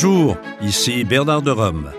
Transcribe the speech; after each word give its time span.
Bonjour, 0.00 0.36
ici 0.62 1.02
Bernard 1.02 1.42
de 1.42 1.50
Rome. 1.50 1.90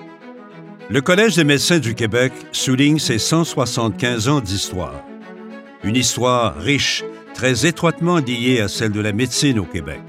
Le 0.89 1.01
Collège 1.01 1.35
des 1.35 1.43
médecins 1.43 1.79
du 1.79 1.95
Québec 1.95 2.31
souligne 2.53 2.97
ses 2.97 3.19
175 3.19 4.29
ans 4.29 4.39
d'histoire. 4.39 5.03
Une 5.83 5.97
histoire 5.97 6.55
riche, 6.55 7.03
très 7.33 7.65
étroitement 7.65 8.19
liée 8.19 8.61
à 8.61 8.69
celle 8.69 8.93
de 8.93 9.01
la 9.01 9.11
médecine 9.11 9.59
au 9.59 9.65
Québec. 9.65 9.99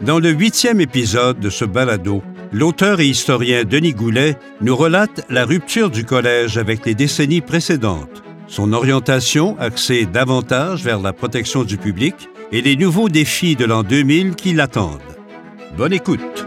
Dans 0.00 0.18
le 0.18 0.30
huitième 0.30 0.80
épisode 0.80 1.38
de 1.38 1.48
ce 1.48 1.64
balado, 1.64 2.24
l'auteur 2.50 2.98
et 2.98 3.06
historien 3.06 3.62
Denis 3.62 3.94
Goulet 3.94 4.36
nous 4.60 4.74
relate 4.74 5.24
la 5.30 5.44
rupture 5.44 5.90
du 5.90 6.04
collège 6.04 6.58
avec 6.58 6.84
les 6.86 6.96
décennies 6.96 7.40
précédentes, 7.40 8.24
son 8.48 8.72
orientation 8.72 9.56
axée 9.60 10.06
davantage 10.06 10.82
vers 10.82 10.98
la 10.98 11.12
protection 11.12 11.62
du 11.62 11.76
public 11.76 12.16
et 12.50 12.62
les 12.62 12.74
nouveaux 12.74 13.08
défis 13.08 13.54
de 13.54 13.64
l'an 13.64 13.84
2000 13.84 14.34
qui 14.34 14.54
l'attendent. 14.54 14.98
Bonne 15.76 15.92
écoute. 15.92 16.44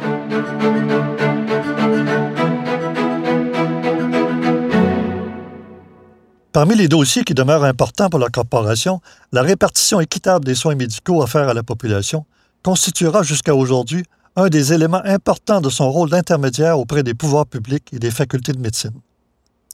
Parmi 6.53 6.75
les 6.75 6.87
dossiers 6.87 7.23
qui 7.23 7.33
demeurent 7.33 7.63
importants 7.63 8.11
pour 8.11 8.19
la 8.19 8.29
corporation, 8.29 9.01
la 9.31 9.41
répartition 9.41 9.99
équitable 9.99 10.45
des 10.45 10.53
soins 10.53 10.75
médicaux 10.75 11.23
offerts 11.23 11.49
à 11.49 11.55
la 11.55 11.63
population 11.63 12.27
constituera 12.61 13.23
jusqu'à 13.23 13.55
aujourd'hui 13.55 14.03
un 14.35 14.49
des 14.49 14.71
éléments 14.71 15.01
importants 15.03 15.61
de 15.61 15.71
son 15.71 15.91
rôle 15.91 16.11
d'intermédiaire 16.11 16.77
auprès 16.77 17.01
des 17.01 17.15
pouvoirs 17.15 17.47
publics 17.47 17.91
et 17.91 17.97
des 17.97 18.11
facultés 18.11 18.51
de 18.51 18.59
médecine. 18.59 18.93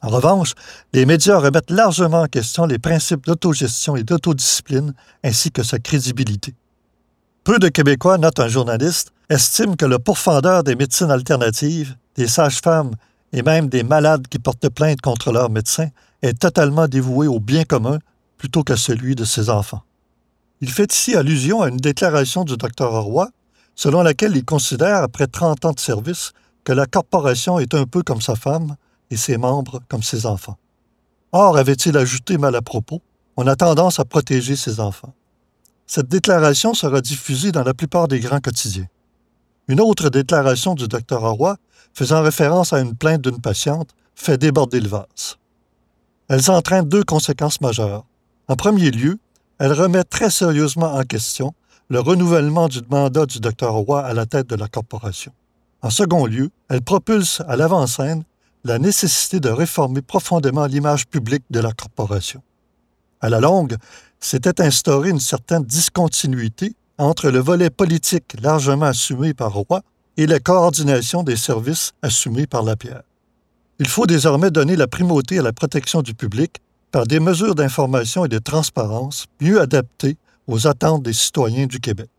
En 0.00 0.08
revanche, 0.08 0.54
les 0.94 1.04
médias 1.04 1.38
remettent 1.38 1.70
largement 1.70 2.22
en 2.22 2.26
question 2.28 2.64
les 2.64 2.78
principes 2.78 3.26
d'autogestion 3.26 3.94
et 3.96 4.02
d'autodiscipline 4.02 4.94
ainsi 5.22 5.50
que 5.50 5.62
sa 5.62 5.78
crédibilité. 5.78 6.54
Peu 7.44 7.58
de 7.58 7.68
Québécois, 7.68 8.16
note 8.16 8.40
un 8.40 8.48
journaliste, 8.48 9.12
estiment 9.28 9.76
que 9.76 9.84
le 9.84 9.98
pourfendeur 9.98 10.64
des 10.64 10.76
médecines 10.76 11.10
alternatives, 11.10 11.94
des 12.16 12.26
sages-femmes 12.26 12.92
et 13.34 13.42
même 13.42 13.68
des 13.68 13.82
malades 13.82 14.28
qui 14.28 14.38
portent 14.38 14.70
plainte 14.70 15.02
contre 15.02 15.30
leurs 15.30 15.50
médecins 15.50 15.90
est 16.22 16.38
totalement 16.38 16.88
dévoué 16.88 17.26
au 17.26 17.40
bien 17.40 17.64
commun 17.64 17.98
plutôt 18.36 18.62
qu'à 18.62 18.76
celui 18.76 19.14
de 19.14 19.24
ses 19.24 19.50
enfants. 19.50 19.82
Il 20.60 20.70
fait 20.70 20.92
ici 20.92 21.14
allusion 21.14 21.62
à 21.62 21.68
une 21.68 21.78
déclaration 21.78 22.44
du 22.44 22.56
Dr 22.56 22.88
Roy, 22.88 23.30
selon 23.74 24.02
laquelle 24.02 24.36
il 24.36 24.44
considère, 24.44 24.96
après 25.02 25.26
30 25.26 25.64
ans 25.64 25.72
de 25.72 25.80
service, 25.80 26.32
que 26.64 26.72
la 26.72 26.86
corporation 26.86 27.58
est 27.58 27.74
un 27.74 27.86
peu 27.86 28.02
comme 28.02 28.20
sa 28.20 28.36
femme 28.36 28.76
et 29.10 29.16
ses 29.16 29.38
membres 29.38 29.80
comme 29.88 30.02
ses 30.02 30.26
enfants. 30.26 30.58
Or, 31.32 31.56
avait-il 31.56 31.96
ajouté 31.96 32.38
mal 32.38 32.54
à 32.56 32.62
propos, 32.62 33.00
on 33.36 33.46
a 33.46 33.56
tendance 33.56 34.00
à 34.00 34.04
protéger 34.04 34.56
ses 34.56 34.80
enfants. 34.80 35.14
Cette 35.86 36.08
déclaration 36.08 36.74
sera 36.74 37.00
diffusée 37.00 37.52
dans 37.52 37.64
la 37.64 37.74
plupart 37.74 38.06
des 38.06 38.20
grands 38.20 38.40
quotidiens. 38.40 38.86
Une 39.68 39.80
autre 39.80 40.10
déclaration 40.10 40.74
du 40.74 40.88
Dr 40.88 41.18
Roy, 41.18 41.56
faisant 41.94 42.22
référence 42.22 42.72
à 42.72 42.80
une 42.80 42.94
plainte 42.94 43.22
d'une 43.22 43.40
patiente, 43.40 43.90
fait 44.14 44.36
déborder 44.36 44.80
le 44.80 44.88
vase. 44.88 45.38
Elles 46.30 46.48
entraînent 46.48 46.88
deux 46.88 47.02
conséquences 47.02 47.60
majeures. 47.60 48.04
En 48.46 48.54
premier 48.54 48.92
lieu, 48.92 49.18
elle 49.58 49.72
remet 49.72 50.04
très 50.04 50.30
sérieusement 50.30 50.94
en 50.94 51.02
question 51.02 51.54
le 51.88 51.98
renouvellement 51.98 52.68
du 52.68 52.82
mandat 52.88 53.26
du 53.26 53.40
Dr 53.40 53.68
Roy 53.68 54.00
à 54.00 54.14
la 54.14 54.26
tête 54.26 54.46
de 54.46 54.54
la 54.54 54.68
corporation. 54.68 55.32
En 55.82 55.90
second 55.90 56.26
lieu, 56.26 56.50
elle 56.68 56.82
propulse 56.82 57.42
à 57.48 57.56
l'avant-scène 57.56 58.22
la 58.62 58.78
nécessité 58.78 59.40
de 59.40 59.48
réformer 59.48 60.02
profondément 60.02 60.66
l'image 60.66 61.08
publique 61.08 61.42
de 61.50 61.58
la 61.58 61.72
corporation. 61.72 62.42
À 63.20 63.28
la 63.28 63.40
longue, 63.40 63.74
s'était 64.20 64.60
instaurée 64.60 65.10
une 65.10 65.18
certaine 65.18 65.64
discontinuité 65.64 66.76
entre 66.96 67.30
le 67.30 67.40
volet 67.40 67.70
politique 67.70 68.36
largement 68.40 68.86
assumé 68.86 69.34
par 69.34 69.52
Roy 69.52 69.82
et 70.16 70.28
la 70.28 70.38
coordination 70.38 71.24
des 71.24 71.36
services 71.36 71.92
assumés 72.02 72.46
par 72.46 72.62
la 72.62 72.76
pierre. 72.76 73.02
Il 73.80 73.88
faut 73.88 74.04
désormais 74.04 74.50
donner 74.50 74.76
la 74.76 74.86
primauté 74.86 75.38
à 75.38 75.42
la 75.42 75.54
protection 75.54 76.02
du 76.02 76.12
public 76.12 76.58
par 76.92 77.06
des 77.06 77.18
mesures 77.18 77.54
d'information 77.54 78.26
et 78.26 78.28
de 78.28 78.38
transparence 78.38 79.24
mieux 79.40 79.58
adaptées 79.58 80.18
aux 80.46 80.66
attentes 80.66 81.02
des 81.02 81.14
citoyens 81.14 81.64
du 81.64 81.80
Québec. 81.80 82.10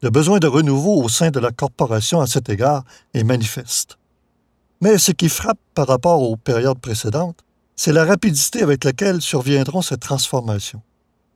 Le 0.00 0.08
besoin 0.08 0.38
de 0.38 0.46
renouveau 0.46 1.02
au 1.02 1.10
sein 1.10 1.30
de 1.30 1.40
la 1.40 1.50
corporation 1.50 2.22
à 2.22 2.26
cet 2.26 2.48
égard 2.48 2.84
est 3.12 3.22
manifeste. 3.22 3.98
Mais 4.80 4.96
ce 4.96 5.12
qui 5.12 5.28
frappe 5.28 5.58
par 5.74 5.88
rapport 5.88 6.22
aux 6.22 6.38
périodes 6.38 6.80
précédentes, 6.80 7.44
c'est 7.76 7.92
la 7.92 8.06
rapidité 8.06 8.62
avec 8.62 8.84
laquelle 8.84 9.20
surviendront 9.20 9.82
ces 9.82 9.98
transformations. 9.98 10.80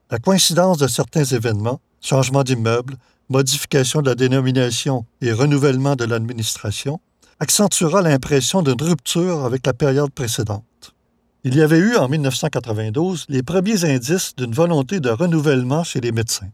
La 0.09 0.17
coïncidence 0.17 0.79
de 0.79 0.87
certains 0.87 1.25
événements, 1.25 1.79
changement 2.01 2.43
d'immeuble, 2.43 2.97
modification 3.29 4.01
de 4.01 4.09
la 4.09 4.15
dénomination 4.15 5.05
et 5.21 5.31
renouvellement 5.31 5.95
de 5.95 6.05
l'administration, 6.05 6.99
accentuera 7.41 8.03
l'impression 8.03 8.61
d'une 8.61 8.79
rupture 8.79 9.45
avec 9.45 9.65
la 9.65 9.73
période 9.73 10.11
précédente. 10.11 10.93
Il 11.43 11.55
y 11.55 11.61
avait 11.63 11.79
eu 11.79 11.95
en 11.95 12.07
1992 12.07 13.25
les 13.29 13.41
premiers 13.41 13.83
indices 13.83 14.35
d'une 14.35 14.53
volonté 14.53 14.99
de 14.99 15.09
renouvellement 15.09 15.83
chez 15.83 16.01
les 16.01 16.11
médecins. 16.11 16.51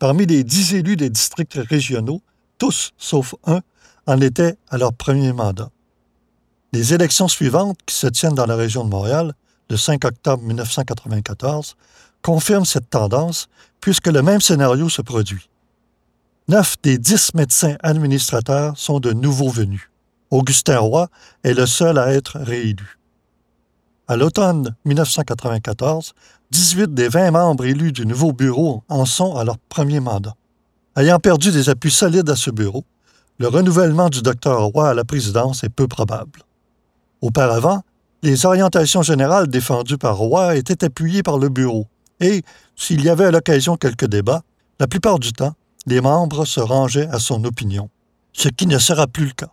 Parmi 0.00 0.26
les 0.26 0.42
dix 0.42 0.74
élus 0.74 0.96
des 0.96 1.08
districts 1.08 1.54
régionaux, 1.54 2.20
tous 2.58 2.90
sauf 2.98 3.36
un 3.46 3.60
en 4.08 4.20
étaient 4.20 4.56
à 4.70 4.76
leur 4.76 4.92
premier 4.92 5.32
mandat. 5.32 5.70
Les 6.72 6.94
élections 6.94 7.28
suivantes, 7.28 7.78
qui 7.86 7.94
se 7.94 8.08
tiennent 8.08 8.34
dans 8.34 8.46
la 8.46 8.56
région 8.56 8.84
de 8.84 8.90
Montréal, 8.90 9.34
le 9.70 9.76
5 9.76 10.04
octobre 10.04 10.42
1994, 10.42 11.76
confirment 12.22 12.64
cette 12.64 12.90
tendance 12.90 13.48
puisque 13.80 14.08
le 14.08 14.22
même 14.22 14.40
scénario 14.40 14.88
se 14.88 15.00
produit. 15.00 15.48
Neuf 16.48 16.74
des 16.82 16.98
dix 16.98 17.34
médecins 17.34 17.76
administrateurs 17.84 18.76
sont 18.76 18.98
de 18.98 19.12
nouveaux 19.12 19.50
venus. 19.50 19.88
Augustin 20.30 20.78
Roy 20.78 21.08
est 21.42 21.54
le 21.54 21.66
seul 21.66 21.98
à 21.98 22.12
être 22.12 22.38
réélu. 22.38 22.98
À 24.08 24.16
l'automne 24.16 24.74
1994, 24.84 26.12
18 26.50 26.94
des 26.94 27.08
20 27.08 27.30
membres 27.30 27.64
élus 27.64 27.92
du 27.92 28.06
nouveau 28.06 28.32
bureau 28.32 28.82
en 28.88 29.04
sont 29.04 29.36
à 29.36 29.44
leur 29.44 29.58
premier 29.58 30.00
mandat. 30.00 30.34
Ayant 30.96 31.18
perdu 31.18 31.50
des 31.50 31.68
appuis 31.68 31.90
solides 31.90 32.28
à 32.28 32.36
ce 32.36 32.50
bureau, 32.50 32.84
le 33.38 33.48
renouvellement 33.48 34.08
du 34.08 34.22
docteur 34.22 34.64
Roy 34.64 34.90
à 34.90 34.94
la 34.94 35.04
présidence 35.04 35.62
est 35.62 35.68
peu 35.68 35.86
probable. 35.86 36.42
Auparavant, 37.20 37.82
les 38.22 38.46
orientations 38.46 39.02
générales 39.02 39.46
défendues 39.46 39.98
par 39.98 40.16
Roy 40.16 40.56
étaient 40.56 40.84
appuyées 40.84 41.22
par 41.22 41.38
le 41.38 41.48
bureau, 41.48 41.86
et, 42.20 42.42
s'il 42.74 43.02
y 43.04 43.08
avait 43.08 43.26
à 43.26 43.30
l'occasion 43.30 43.76
quelques 43.76 44.06
débats, 44.06 44.42
la 44.80 44.88
plupart 44.88 45.18
du 45.18 45.32
temps, 45.32 45.54
les 45.86 46.00
membres 46.00 46.44
se 46.44 46.60
rangeaient 46.60 47.08
à 47.08 47.18
son 47.18 47.44
opinion, 47.44 47.90
ce 48.32 48.48
qui 48.48 48.66
ne 48.66 48.78
sera 48.78 49.06
plus 49.06 49.26
le 49.26 49.32
cas. 49.32 49.50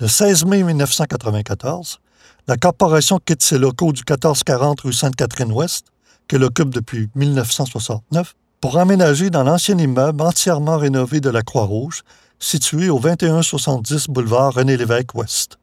Le 0.00 0.08
16 0.08 0.46
mai 0.46 0.62
1994, 0.62 2.00
la 2.48 2.56
corporation 2.56 3.18
quitte 3.24 3.42
ses 3.42 3.58
locaux 3.58 3.92
du 3.92 4.00
1440 4.00 4.80
rue 4.80 4.92
Sainte-Catherine-Ouest, 4.92 5.88
qu'elle 6.26 6.42
occupe 6.42 6.70
depuis 6.70 7.10
1969, 7.14 8.34
pour 8.60 8.76
emménager 8.76 9.30
dans 9.30 9.44
l'ancien 9.44 9.76
immeuble 9.76 10.22
entièrement 10.22 10.78
rénové 10.78 11.20
de 11.20 11.28
la 11.28 11.42
Croix-Rouge, 11.42 12.02
situé 12.38 12.88
au 12.88 12.98
2170 12.98 14.08
boulevard 14.08 14.54
René-Lévesque-Ouest 14.54 15.58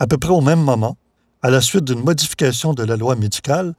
à 0.00 0.06
peu 0.06 0.16
près 0.16 0.32
au 0.32 0.40
même 0.40 0.62
moment, 0.62 0.96
à 1.42 1.50
la 1.50 1.60
suite 1.60 1.84
d'une 1.84 2.02
modification 2.02 2.72
de 2.72 2.82
la 2.82 2.96
loi 2.96 3.14
médicale 3.16 3.74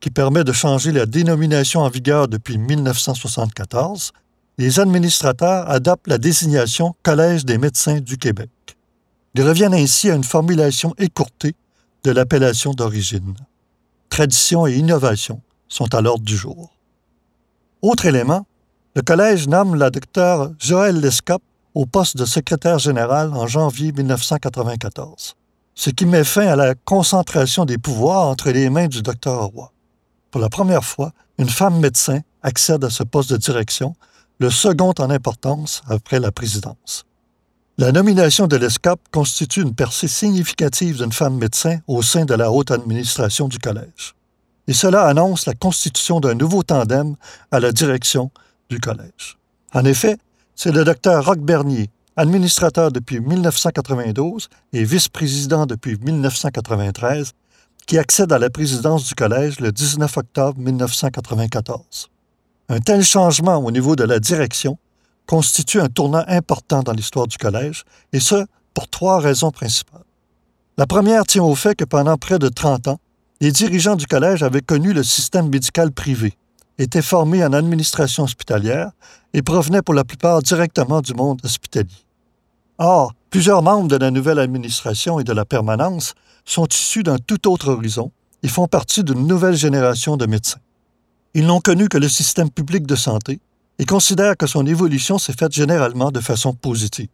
qui 0.00 0.10
permet 0.10 0.44
de 0.44 0.52
changer 0.52 0.92
la 0.92 1.04
dénomination 1.04 1.80
en 1.80 1.88
vigueur 1.88 2.28
depuis 2.28 2.58
1974, 2.58 4.12
les 4.56 4.78
administrateurs 4.78 5.68
adoptent 5.68 6.06
la 6.06 6.18
désignation 6.18 6.94
Collège 7.02 7.44
des 7.44 7.58
médecins 7.58 8.00
du 8.00 8.18
Québec. 8.18 8.50
Ils 9.34 9.42
reviennent 9.42 9.74
ainsi 9.74 10.10
à 10.10 10.14
une 10.14 10.24
formulation 10.24 10.94
écourtée 10.98 11.54
de 12.04 12.10
l'appellation 12.10 12.72
d'origine. 12.72 13.34
Tradition 14.08 14.66
et 14.66 14.74
innovation 14.74 15.40
sont 15.68 15.94
à 15.94 16.00
l'ordre 16.00 16.24
du 16.24 16.36
jour. 16.36 16.70
Autre 17.82 18.06
élément, 18.06 18.46
le 18.94 19.02
Collège 19.02 19.48
nomme 19.48 19.74
la 19.74 19.90
docteur 19.90 20.52
Joël 20.58 21.00
Lescop 21.00 21.42
au 21.74 21.86
poste 21.86 22.16
de 22.16 22.24
secrétaire 22.24 22.78
général 22.78 23.32
en 23.34 23.46
janvier 23.46 23.90
1994 23.92 25.34
ce 25.74 25.90
qui 25.90 26.06
met 26.06 26.24
fin 26.24 26.46
à 26.46 26.56
la 26.56 26.74
concentration 26.74 27.64
des 27.64 27.78
pouvoirs 27.78 28.28
entre 28.28 28.50
les 28.50 28.70
mains 28.70 28.88
du 28.88 29.02
docteur 29.02 29.44
Roy. 29.46 29.72
Pour 30.30 30.40
la 30.40 30.48
première 30.48 30.84
fois, 30.84 31.12
une 31.38 31.48
femme 31.48 31.80
médecin 31.80 32.20
accède 32.42 32.84
à 32.84 32.90
ce 32.90 33.02
poste 33.02 33.32
de 33.32 33.36
direction, 33.36 33.94
le 34.38 34.50
second 34.50 34.94
en 34.98 35.10
importance 35.10 35.82
après 35.88 36.20
la 36.20 36.32
présidence. 36.32 37.04
La 37.76 37.90
nomination 37.90 38.46
de 38.46 38.56
l'ESCAP 38.56 39.00
constitue 39.10 39.62
une 39.62 39.74
percée 39.74 40.08
significative 40.08 40.98
d'une 40.98 41.12
femme 41.12 41.36
médecin 41.36 41.78
au 41.88 42.02
sein 42.02 42.24
de 42.24 42.34
la 42.34 42.52
haute 42.52 42.70
administration 42.70 43.48
du 43.48 43.58
collège. 43.58 44.14
Et 44.68 44.72
cela 44.72 45.06
annonce 45.06 45.46
la 45.46 45.54
constitution 45.54 46.20
d'un 46.20 46.34
nouveau 46.34 46.62
tandem 46.62 47.16
à 47.50 47.58
la 47.58 47.72
direction 47.72 48.30
du 48.70 48.78
collège. 48.78 49.38
En 49.72 49.84
effet, 49.84 50.18
c'est 50.54 50.72
le 50.72 50.84
docteur 50.84 51.26
Roch 51.26 51.40
Bernier 51.40 51.90
administrateur 52.16 52.92
depuis 52.92 53.20
1992 53.20 54.48
et 54.72 54.84
vice-président 54.84 55.66
depuis 55.66 55.98
1993, 55.98 57.32
qui 57.86 57.98
accède 57.98 58.32
à 58.32 58.38
la 58.38 58.50
présidence 58.50 59.06
du 59.06 59.14
collège 59.14 59.60
le 59.60 59.72
19 59.72 60.16
octobre 60.16 60.58
1994. 60.58 62.08
Un 62.68 62.80
tel 62.80 63.02
changement 63.02 63.56
au 63.56 63.70
niveau 63.70 63.94
de 63.96 64.04
la 64.04 64.20
direction 64.20 64.78
constitue 65.26 65.80
un 65.80 65.88
tournant 65.88 66.24
important 66.28 66.82
dans 66.82 66.92
l'histoire 66.92 67.26
du 67.26 67.38
collège, 67.38 67.84
et 68.12 68.20
ce, 68.20 68.46
pour 68.74 68.88
trois 68.88 69.20
raisons 69.20 69.50
principales. 69.50 70.04
La 70.76 70.86
première 70.86 71.24
tient 71.24 71.44
au 71.44 71.54
fait 71.54 71.74
que 71.74 71.84
pendant 71.84 72.16
près 72.16 72.38
de 72.38 72.48
30 72.48 72.88
ans, 72.88 73.00
les 73.40 73.52
dirigeants 73.52 73.96
du 73.96 74.06
collège 74.06 74.42
avaient 74.42 74.60
connu 74.60 74.92
le 74.92 75.02
système 75.02 75.48
médical 75.48 75.92
privé, 75.92 76.34
étaient 76.78 77.02
formés 77.02 77.44
en 77.44 77.52
administration 77.52 78.24
hospitalière 78.24 78.90
et 79.32 79.42
provenaient 79.42 79.82
pour 79.82 79.94
la 79.94 80.04
plupart 80.04 80.42
directement 80.42 81.00
du 81.00 81.14
monde 81.14 81.40
hospitalier. 81.44 82.04
Or, 82.78 83.14
plusieurs 83.30 83.62
membres 83.62 83.88
de 83.88 83.96
la 83.96 84.10
nouvelle 84.10 84.38
administration 84.38 85.20
et 85.20 85.24
de 85.24 85.32
la 85.32 85.44
permanence 85.44 86.14
sont 86.44 86.66
issus 86.66 87.02
d'un 87.02 87.18
tout 87.18 87.48
autre 87.48 87.70
horizon 87.70 88.10
et 88.42 88.48
font 88.48 88.66
partie 88.66 89.04
d'une 89.04 89.26
nouvelle 89.26 89.56
génération 89.56 90.16
de 90.16 90.26
médecins. 90.26 90.60
Ils 91.34 91.46
n'ont 91.46 91.60
connu 91.60 91.88
que 91.88 91.98
le 91.98 92.08
système 92.08 92.50
public 92.50 92.86
de 92.86 92.96
santé 92.96 93.40
et 93.78 93.84
considèrent 93.84 94.36
que 94.36 94.46
son 94.46 94.66
évolution 94.66 95.18
s'est 95.18 95.32
faite 95.32 95.52
généralement 95.52 96.10
de 96.10 96.20
façon 96.20 96.52
positive. 96.52 97.08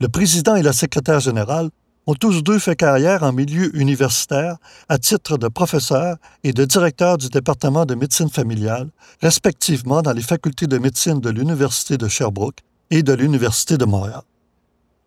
Le 0.00 0.08
président 0.08 0.56
et 0.56 0.62
la 0.62 0.72
secrétaire 0.72 1.20
générale 1.20 1.70
ont 2.06 2.14
tous 2.14 2.42
deux 2.42 2.58
fait 2.58 2.76
carrière 2.76 3.22
en 3.22 3.32
milieu 3.32 3.74
universitaire 3.76 4.56
à 4.88 4.98
titre 4.98 5.36
de 5.36 5.48
professeur 5.48 6.16
et 6.42 6.52
de 6.52 6.64
directeur 6.64 7.18
du 7.18 7.28
département 7.28 7.84
de 7.84 7.94
médecine 7.94 8.30
familiale, 8.30 8.88
respectivement 9.22 10.02
dans 10.02 10.12
les 10.12 10.22
facultés 10.22 10.66
de 10.66 10.78
médecine 10.78 11.20
de 11.20 11.30
l'Université 11.30 11.98
de 11.98 12.08
Sherbrooke 12.08 12.60
et 12.90 13.02
de 13.02 13.12
l'Université 13.12 13.76
de 13.76 13.84
Montréal. 13.84 14.22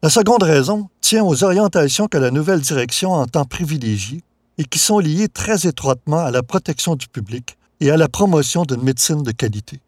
La 0.01 0.09
seconde 0.09 0.43
raison 0.43 0.89
tient 1.01 1.23
aux 1.23 1.43
orientations 1.43 2.07
que 2.07 2.17
la 2.17 2.31
nouvelle 2.31 2.61
direction 2.61 3.13
entend 3.13 3.45
privilégier 3.45 4.23
et 4.57 4.65
qui 4.65 4.79
sont 4.79 4.99
liées 4.99 5.27
très 5.27 5.65
étroitement 5.65 6.19
à 6.19 6.31
la 6.31 6.43
protection 6.43 6.95
du 6.95 7.07
public 7.07 7.57
et 7.79 7.89
à 7.89 7.97
la 7.97 8.07
promotion 8.07 8.63
d'une 8.63 8.83
médecine 8.83 9.23
de 9.23 9.31
qualité. 9.31 9.79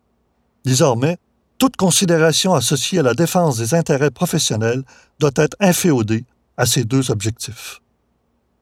Désormais, 0.66 1.18
toute 1.58 1.78
considération 1.78 2.54
associée 2.54 3.00
à 3.00 3.04
la 3.04 3.14
défense 3.14 3.58
des 3.58 3.74
intérêts 3.74 4.12
professionnels 4.12 4.84
doit 5.20 5.32
être 5.36 5.56
inféodée 5.60 6.26
à 6.58 6.66
ces 6.66 6.84
deux 6.84 7.12
objectifs. 7.12 7.82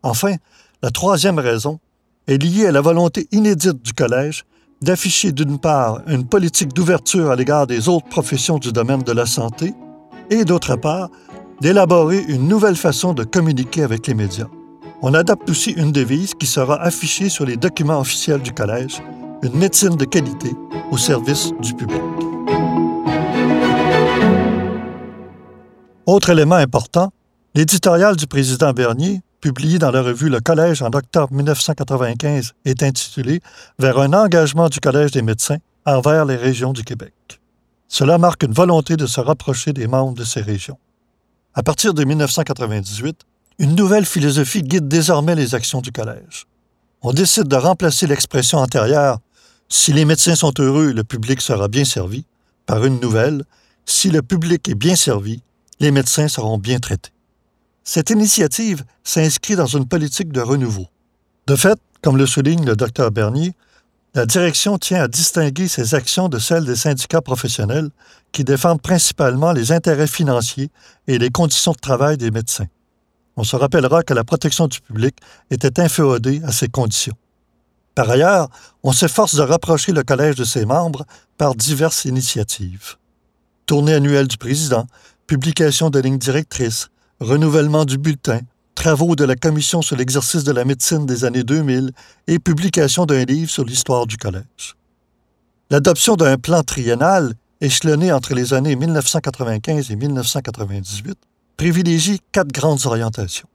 Enfin, 0.03 0.35
la 0.81 0.91
troisième 0.91 1.39
raison 1.39 1.79
est 2.27 2.37
liée 2.37 2.67
à 2.67 2.71
la 2.71 2.81
volonté 2.81 3.27
inédite 3.31 3.81
du 3.81 3.93
Collège 3.93 4.43
d'afficher 4.81 5.31
d'une 5.31 5.59
part 5.59 6.01
une 6.07 6.27
politique 6.27 6.73
d'ouverture 6.73 7.31
à 7.31 7.35
l'égard 7.37 7.67
des 7.67 7.87
autres 7.87 8.07
professions 8.09 8.57
du 8.57 8.73
domaine 8.73 9.01
de 9.01 9.13
la 9.13 9.25
santé 9.25 9.73
et 10.29 10.43
d'autre 10.43 10.75
part 10.75 11.09
d'élaborer 11.61 12.19
une 12.27 12.49
nouvelle 12.49 12.75
façon 12.75 13.13
de 13.13 13.23
communiquer 13.23 13.83
avec 13.83 14.07
les 14.07 14.13
médias. 14.13 14.49
On 15.01 15.13
adapte 15.13 15.49
aussi 15.49 15.71
une 15.71 15.93
devise 15.93 16.33
qui 16.33 16.45
sera 16.45 16.81
affichée 16.81 17.29
sur 17.29 17.45
les 17.45 17.55
documents 17.55 17.99
officiels 17.99 18.41
du 18.41 18.51
Collège, 18.51 19.01
une 19.43 19.57
médecine 19.57 19.95
de 19.95 20.05
qualité 20.05 20.51
au 20.91 20.97
service 20.97 21.51
du 21.61 21.73
public. 21.73 22.01
Autre 26.05 26.29
élément 26.29 26.55
important, 26.55 27.11
L'éditorial 27.55 28.15
du 28.15 28.25
président 28.25 28.73
Bernier, 28.73 29.21
publié 29.39 29.77
dans 29.77 29.91
la 29.91 30.01
revue 30.01 30.27
Le 30.27 30.39
Collège 30.39 30.81
en 30.81 30.87
octobre 30.87 31.31
1995, 31.31 32.53
est 32.65 32.81
intitulé 32.81 33.41
Vers 33.77 33.99
un 33.99 34.11
engagement 34.13 34.69
du 34.69 34.79
Collège 34.79 35.11
des 35.11 35.21
médecins 35.21 35.57
envers 35.85 36.25
les 36.25 36.35
régions 36.35 36.73
du 36.73 36.83
Québec. 36.83 37.13
Cela 37.87 38.17
marque 38.17 38.41
une 38.41 38.53
volonté 38.53 38.97
de 38.97 39.05
se 39.05 39.19
rapprocher 39.19 39.71
des 39.71 39.85
membres 39.85 40.15
de 40.15 40.23
ces 40.23 40.41
régions. 40.41 40.79
À 41.53 41.61
partir 41.61 41.93
de 41.93 42.03
1998, 42.03 43.21
une 43.59 43.75
nouvelle 43.75 44.05
philosophie 44.05 44.63
guide 44.63 44.87
désormais 44.87 45.35
les 45.35 45.53
actions 45.53 45.81
du 45.81 45.91
Collège. 45.91 46.47
On 47.03 47.13
décide 47.13 47.47
de 47.47 47.55
remplacer 47.55 48.07
l'expression 48.07 48.57
antérieure 48.57 49.19
Si 49.75 49.91
les 49.91 50.05
médecins 50.05 50.35
sont 50.35 50.53
heureux, 50.59 50.93
le 50.93 51.03
public 51.03 51.41
sera 51.41 51.67
bien 51.67 51.83
servi 51.83 52.25
par 52.67 52.85
une 52.85 52.99
nouvelle 52.99 53.43
Si 53.87 54.11
le 54.11 54.21
public 54.21 54.69
est 54.69 54.75
bien 54.75 54.95
servi, 54.95 55.41
les 55.79 55.89
médecins 55.89 56.27
seront 56.27 56.59
bien 56.59 56.77
traités. 56.77 57.09
Cette 57.83 58.11
initiative 58.11 58.83
s'inscrit 59.03 59.55
dans 59.55 59.65
une 59.65 59.87
politique 59.87 60.31
de 60.31 60.41
renouveau. 60.41 60.85
De 61.47 61.55
fait, 61.55 61.79
comme 62.03 62.17
le 62.17 62.27
souligne 62.27 62.63
le 62.63 62.75
docteur 62.75 63.09
Bernier, 63.09 63.55
la 64.13 64.27
direction 64.27 64.77
tient 64.77 65.01
à 65.01 65.07
distinguer 65.07 65.67
ses 65.67 65.95
actions 65.95 66.29
de 66.29 66.37
celles 66.37 66.65
des 66.65 66.75
syndicats 66.75 67.23
professionnels 67.23 67.89
qui 68.31 68.43
défendent 68.43 68.81
principalement 68.81 69.53
les 69.53 69.71
intérêts 69.71 70.05
financiers 70.05 70.69
et 71.07 71.17
les 71.17 71.31
conditions 71.31 71.71
de 71.71 71.79
travail 71.79 72.17
des 72.17 72.29
médecins. 72.29 72.67
On 73.37 73.43
se 73.43 73.55
rappellera 73.55 74.03
que 74.03 74.13
la 74.13 74.23
protection 74.23 74.67
du 74.67 74.81
public 74.81 75.15
était 75.49 75.79
inféodée 75.79 76.43
à 76.45 76.51
ces 76.51 76.67
conditions. 76.67 77.15
Par 77.95 78.09
ailleurs, 78.09 78.49
on 78.81 78.91
s'efforce 78.91 79.35
de 79.35 79.41
rapprocher 79.41 79.91
le 79.91 80.03
collège 80.03 80.35
de 80.35 80.43
ses 80.43 80.65
membres 80.65 81.05
par 81.37 81.55
diverses 81.55 82.05
initiatives. 82.05 82.95
Tournée 83.65 83.93
annuelle 83.93 84.27
du 84.27 84.37
président, 84.37 84.87
publication 85.27 85.89
de 85.89 85.99
lignes 85.99 86.17
directrices, 86.17 86.89
renouvellement 87.19 87.85
du 87.85 87.97
bulletin, 87.97 88.39
travaux 88.75 89.15
de 89.15 89.23
la 89.23 89.35
Commission 89.35 89.81
sur 89.81 89.95
l'exercice 89.95 90.43
de 90.43 90.51
la 90.51 90.65
médecine 90.65 91.05
des 91.05 91.23
années 91.23 91.43
2000 91.43 91.91
et 92.27 92.39
publication 92.39 93.05
d'un 93.05 93.23
livre 93.23 93.49
sur 93.49 93.63
l'histoire 93.63 94.07
du 94.07 94.17
collège. 94.17 94.75
L'adoption 95.69 96.15
d'un 96.15 96.37
plan 96.37 96.63
triennal, 96.63 97.33
échelonné 97.61 98.11
entre 98.11 98.33
les 98.33 98.53
années 98.53 98.75
1995 98.75 99.91
et 99.91 99.95
1998, 99.95 101.17
privilégie 101.55 102.19
quatre 102.31 102.51
grandes 102.51 102.85
orientations. 102.85 103.47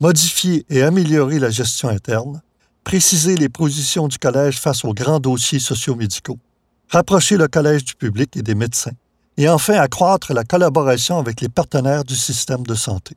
Modifier 0.00 0.64
et 0.70 0.82
améliorer 0.82 1.38
la 1.38 1.50
gestion 1.50 1.88
interne, 1.88 2.40
préciser 2.88 3.34
les 3.34 3.50
positions 3.50 4.08
du 4.08 4.16
collège 4.16 4.58
face 4.58 4.82
aux 4.82 4.94
grands 4.94 5.20
dossiers 5.20 5.58
sociomédicaux, 5.58 6.38
rapprocher 6.88 7.36
le 7.36 7.46
collège 7.46 7.84
du 7.84 7.94
public 7.94 8.34
et 8.34 8.40
des 8.40 8.54
médecins, 8.54 8.96
et 9.36 9.46
enfin 9.46 9.74
accroître 9.74 10.32
la 10.32 10.42
collaboration 10.42 11.18
avec 11.18 11.42
les 11.42 11.50
partenaires 11.50 12.02
du 12.02 12.16
système 12.16 12.62
de 12.62 12.74
santé. 12.74 13.14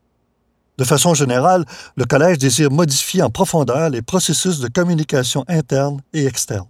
De 0.78 0.84
façon 0.84 1.14
générale, 1.14 1.64
le 1.96 2.04
Collège 2.04 2.38
désire 2.38 2.70
modifier 2.70 3.22
en 3.22 3.30
profondeur 3.30 3.90
les 3.90 4.02
processus 4.02 4.60
de 4.60 4.68
communication 4.68 5.46
interne 5.48 6.02
et 6.12 6.26
externe. 6.26 6.68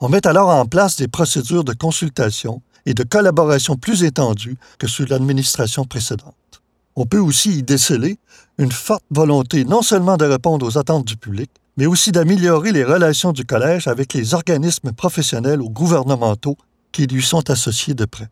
On 0.00 0.08
met 0.08 0.26
alors 0.26 0.48
en 0.48 0.64
place 0.64 0.96
des 0.96 1.08
procédures 1.08 1.64
de 1.64 1.74
consultation 1.74 2.62
et 2.86 2.94
de 2.94 3.02
collaboration 3.02 3.76
plus 3.76 4.04
étendues 4.04 4.56
que 4.78 4.86
sous 4.86 5.04
l'administration 5.04 5.84
précédente. 5.84 6.62
On 6.96 7.04
peut 7.04 7.18
aussi 7.18 7.58
y 7.58 7.62
déceler 7.62 8.16
une 8.56 8.72
forte 8.72 9.04
volonté 9.10 9.66
non 9.66 9.82
seulement 9.82 10.16
de 10.16 10.24
répondre 10.24 10.66
aux 10.66 10.78
attentes 10.78 11.04
du 11.04 11.18
public, 11.18 11.50
mais 11.76 11.86
aussi 11.86 12.12
d'améliorer 12.12 12.72
les 12.72 12.84
relations 12.84 13.32
du 13.32 13.44
collège 13.44 13.86
avec 13.86 14.12
les 14.14 14.34
organismes 14.34 14.92
professionnels 14.92 15.62
ou 15.62 15.70
gouvernementaux 15.70 16.56
qui 16.92 17.06
lui 17.06 17.22
sont 17.22 17.50
associés 17.50 17.94
de 17.94 18.04
près. 18.04 18.28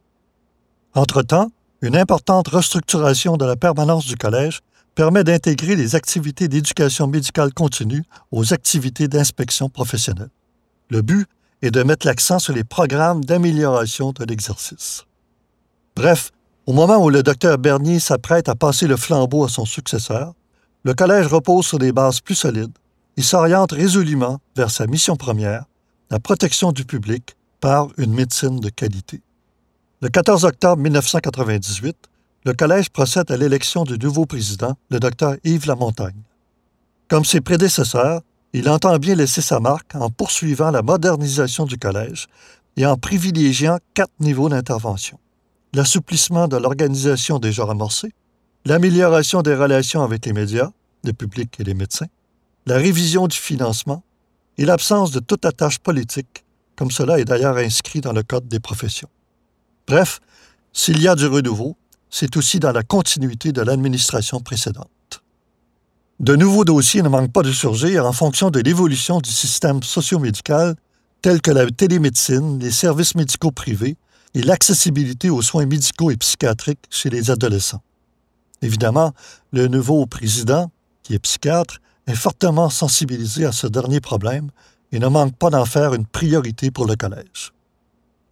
Entre-temps, 0.94 1.50
une 1.82 1.96
importante 1.96 2.48
restructuration 2.48 3.36
de 3.36 3.44
la 3.44 3.56
permanence 3.56 4.06
du 4.06 4.16
collège 4.16 4.60
permet 4.94 5.24
d'intégrer 5.24 5.76
les 5.76 5.94
activités 5.94 6.48
d'éducation 6.48 7.06
médicale 7.06 7.54
continue 7.54 8.04
aux 8.32 8.52
activités 8.52 9.08
d'inspection 9.08 9.70
professionnelle. 9.70 10.30
Le 10.90 11.00
but 11.00 11.26
est 11.62 11.70
de 11.70 11.82
mettre 11.82 12.06
l'accent 12.06 12.38
sur 12.38 12.52
les 12.52 12.64
programmes 12.64 13.24
d'amélioration 13.24 14.12
de 14.12 14.24
l'exercice. 14.24 15.04
Bref, 15.96 16.32
au 16.66 16.72
moment 16.72 17.02
où 17.02 17.08
le 17.08 17.22
docteur 17.22 17.56
Bernier 17.58 17.98
s'apprête 17.98 18.48
à 18.48 18.54
passer 18.54 18.86
le 18.86 18.96
flambeau 18.96 19.44
à 19.44 19.48
son 19.48 19.64
successeur, 19.64 20.34
le 20.82 20.94
collège 20.94 21.26
repose 21.26 21.66
sur 21.66 21.78
des 21.78 21.92
bases 21.92 22.20
plus 22.20 22.34
solides 22.34 22.72
et 23.20 23.22
s'oriente 23.22 23.72
résolument 23.72 24.40
vers 24.56 24.70
sa 24.70 24.86
mission 24.86 25.14
première, 25.14 25.66
la 26.10 26.18
protection 26.18 26.72
du 26.72 26.86
public 26.86 27.36
par 27.60 27.88
une 27.98 28.14
médecine 28.14 28.60
de 28.60 28.70
qualité. 28.70 29.20
Le 30.00 30.08
14 30.08 30.46
octobre 30.46 30.80
1998, 30.82 31.94
le 32.46 32.54
Collège 32.54 32.88
procède 32.88 33.30
à 33.30 33.36
l'élection 33.36 33.84
du 33.84 33.98
nouveau 33.98 34.24
président, 34.24 34.74
le 34.88 35.00
docteur 35.00 35.34
Yves 35.44 35.66
Lamontagne. 35.66 36.22
Comme 37.08 37.26
ses 37.26 37.42
prédécesseurs, 37.42 38.22
il 38.54 38.70
entend 38.70 38.96
bien 38.96 39.16
laisser 39.16 39.42
sa 39.42 39.60
marque 39.60 39.94
en 39.94 40.08
poursuivant 40.08 40.70
la 40.70 40.80
modernisation 40.80 41.66
du 41.66 41.76
Collège 41.76 42.26
et 42.78 42.86
en 42.86 42.96
privilégiant 42.96 43.76
quatre 43.92 44.14
niveaux 44.18 44.48
d'intervention. 44.48 45.18
L'assouplissement 45.74 46.48
de 46.48 46.56
l'organisation 46.56 47.38
déjà 47.38 47.64
amorcée, 47.64 48.14
l'amélioration 48.64 49.42
des 49.42 49.54
relations 49.54 50.02
avec 50.02 50.24
les 50.24 50.32
médias, 50.32 50.70
le 51.04 51.12
public 51.12 51.60
et 51.60 51.64
les 51.64 51.74
médecins, 51.74 52.06
la 52.66 52.76
révision 52.76 53.26
du 53.26 53.36
financement 53.36 54.02
et 54.58 54.64
l'absence 54.64 55.10
de 55.10 55.20
toute 55.20 55.44
attache 55.44 55.78
politique, 55.78 56.44
comme 56.76 56.90
cela 56.90 57.18
est 57.18 57.24
d'ailleurs 57.24 57.56
inscrit 57.56 58.00
dans 58.00 58.12
le 58.12 58.22
Code 58.22 58.48
des 58.48 58.60
professions. 58.60 59.08
Bref, 59.86 60.20
s'il 60.72 61.00
y 61.00 61.08
a 61.08 61.14
du 61.14 61.26
renouveau, 61.26 61.76
c'est 62.10 62.36
aussi 62.36 62.60
dans 62.60 62.72
la 62.72 62.82
continuité 62.82 63.52
de 63.52 63.62
l'administration 63.62 64.40
précédente. 64.40 64.88
De 66.20 66.36
nouveaux 66.36 66.64
dossiers 66.64 67.02
ne 67.02 67.08
manquent 67.08 67.32
pas 67.32 67.42
de 67.42 67.52
surgir 67.52 68.04
en 68.04 68.12
fonction 68.12 68.50
de 68.50 68.60
l'évolution 68.60 69.20
du 69.20 69.30
système 69.30 69.82
socio-médical, 69.82 70.74
tels 71.22 71.40
que 71.40 71.50
la 71.50 71.66
télémédecine, 71.70 72.58
les 72.58 72.70
services 72.70 73.14
médicaux 73.14 73.52
privés 73.52 73.96
et 74.34 74.42
l'accessibilité 74.42 75.30
aux 75.30 75.42
soins 75.42 75.66
médicaux 75.66 76.10
et 76.10 76.16
psychiatriques 76.16 76.84
chez 76.90 77.10
les 77.10 77.30
adolescents. 77.30 77.82
Évidemment, 78.62 79.12
le 79.52 79.66
nouveau 79.68 80.04
président, 80.06 80.70
qui 81.02 81.14
est 81.14 81.18
psychiatre, 81.18 81.80
est 82.06 82.14
fortement 82.14 82.70
sensibilisé 82.70 83.44
à 83.44 83.52
ce 83.52 83.66
dernier 83.66 84.00
problème 84.00 84.50
et 84.92 84.98
ne 84.98 85.08
manque 85.08 85.36
pas 85.36 85.50
d'en 85.50 85.64
faire 85.64 85.94
une 85.94 86.06
priorité 86.06 86.70
pour 86.70 86.86
le 86.86 86.96
collège. 86.96 87.52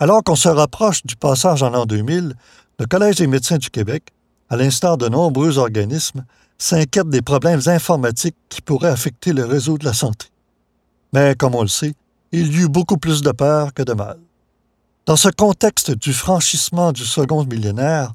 Alors 0.01 0.23
qu'on 0.23 0.37
se 0.37 0.49
rapproche 0.49 1.05
du 1.05 1.17
passage 1.17 1.63
en 1.63 1.71
l'an 1.71 1.87
2000, 1.87 2.35
le 2.79 2.87
Collège 2.87 3.17
des 3.17 3.27
médecins 3.27 3.59
du 3.59 3.71
Québec, 3.71 4.13
à 4.49 4.57
l'instar 4.57 4.97
de 4.97 5.09
nombreux 5.09 5.59
organismes, 5.59 6.25
s'inquiète 6.57 7.09
des 7.09 7.23
problèmes 7.23 7.61
informatiques 7.67 8.37
qui 8.49 8.61
pourraient 8.61 8.91
affecter 8.91 9.33
le 9.33 9.45
réseau 9.45 9.79
de 9.79 9.85
la 9.85 9.93
santé. 9.93 10.29
Mais 11.13 11.35
comme 11.35 11.55
on 11.55 11.63
le 11.63 11.69
sait, 11.69 11.95
il 12.33 12.53
y 12.53 12.63
eut 12.63 12.69
beaucoup 12.69 12.99
plus 12.99 13.23
de 13.23 13.31
peur 13.33 13.73
que 13.75 13.83
de 13.83 13.93
mal. 13.93 14.19
Dans 15.07 15.17
ce 15.17 15.29
contexte 15.31 15.91
du 15.91 16.13
franchissement 16.13 16.93
du 16.93 17.05
second 17.05 17.45
millénaire, 17.45 18.13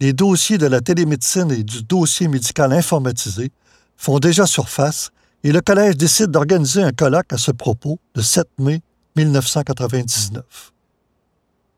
les 0.00 0.12
dossiers 0.12 0.58
de 0.58 0.66
la 0.66 0.80
télémédecine 0.80 1.50
et 1.50 1.62
du 1.64 1.82
dossier 1.82 2.28
médical 2.28 2.72
informatisé 2.72 3.50
font 3.96 4.18
déjà 4.18 4.46
surface 4.46 5.10
et 5.42 5.52
le 5.52 5.60
Collège 5.60 5.96
décide 5.96 6.30
d'organiser 6.30 6.82
un 6.82 6.92
colloque 6.92 7.32
à 7.32 7.38
ce 7.38 7.50
propos 7.50 7.98
le 8.14 8.22
7 8.22 8.46
mai 8.58 8.82
1999. 9.16 10.72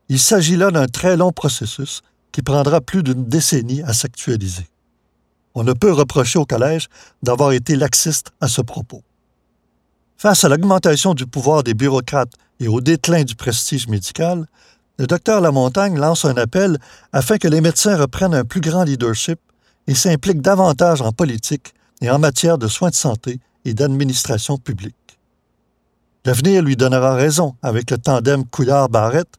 Il 0.09 0.19
s'agit 0.19 0.55
là 0.55 0.71
d'un 0.71 0.87
très 0.87 1.17
long 1.17 1.31
processus 1.31 2.01
qui 2.31 2.41
prendra 2.41 2.81
plus 2.81 3.03
d'une 3.03 3.25
décennie 3.25 3.83
à 3.83 3.93
s'actualiser. 3.93 4.67
On 5.53 5.63
ne 5.63 5.73
peut 5.73 5.91
reprocher 5.91 6.39
au 6.39 6.45
Collège 6.45 6.87
d'avoir 7.23 7.51
été 7.51 7.75
laxiste 7.75 8.31
à 8.39 8.47
ce 8.47 8.61
propos. 8.61 9.03
Face 10.17 10.43
à 10.43 10.49
l'augmentation 10.49 11.13
du 11.13 11.27
pouvoir 11.27 11.63
des 11.63 11.73
bureaucrates 11.73 12.33
et 12.59 12.67
au 12.67 12.79
déclin 12.79 13.23
du 13.23 13.35
prestige 13.35 13.87
médical, 13.87 14.47
le 14.97 15.07
docteur 15.07 15.41
Lamontagne 15.41 15.97
lance 15.97 16.25
un 16.25 16.37
appel 16.37 16.79
afin 17.11 17.37
que 17.37 17.47
les 17.47 17.61
médecins 17.61 17.97
reprennent 17.97 18.33
un 18.33 18.45
plus 18.45 18.61
grand 18.61 18.83
leadership 18.83 19.39
et 19.87 19.93
s'impliquent 19.93 20.41
davantage 20.41 21.01
en 21.01 21.11
politique 21.11 21.73
et 22.01 22.09
en 22.09 22.19
matière 22.19 22.57
de 22.57 22.67
soins 22.67 22.89
de 22.89 22.95
santé 22.95 23.39
et 23.65 23.73
d'administration 23.73 24.57
publique. 24.57 24.95
L'avenir 26.25 26.61
lui 26.61 26.75
donnera 26.75 27.15
raison 27.15 27.55
avec 27.61 27.89
le 27.91 27.97
tandem 27.97 28.45
Couillard-Barrette, 28.45 29.35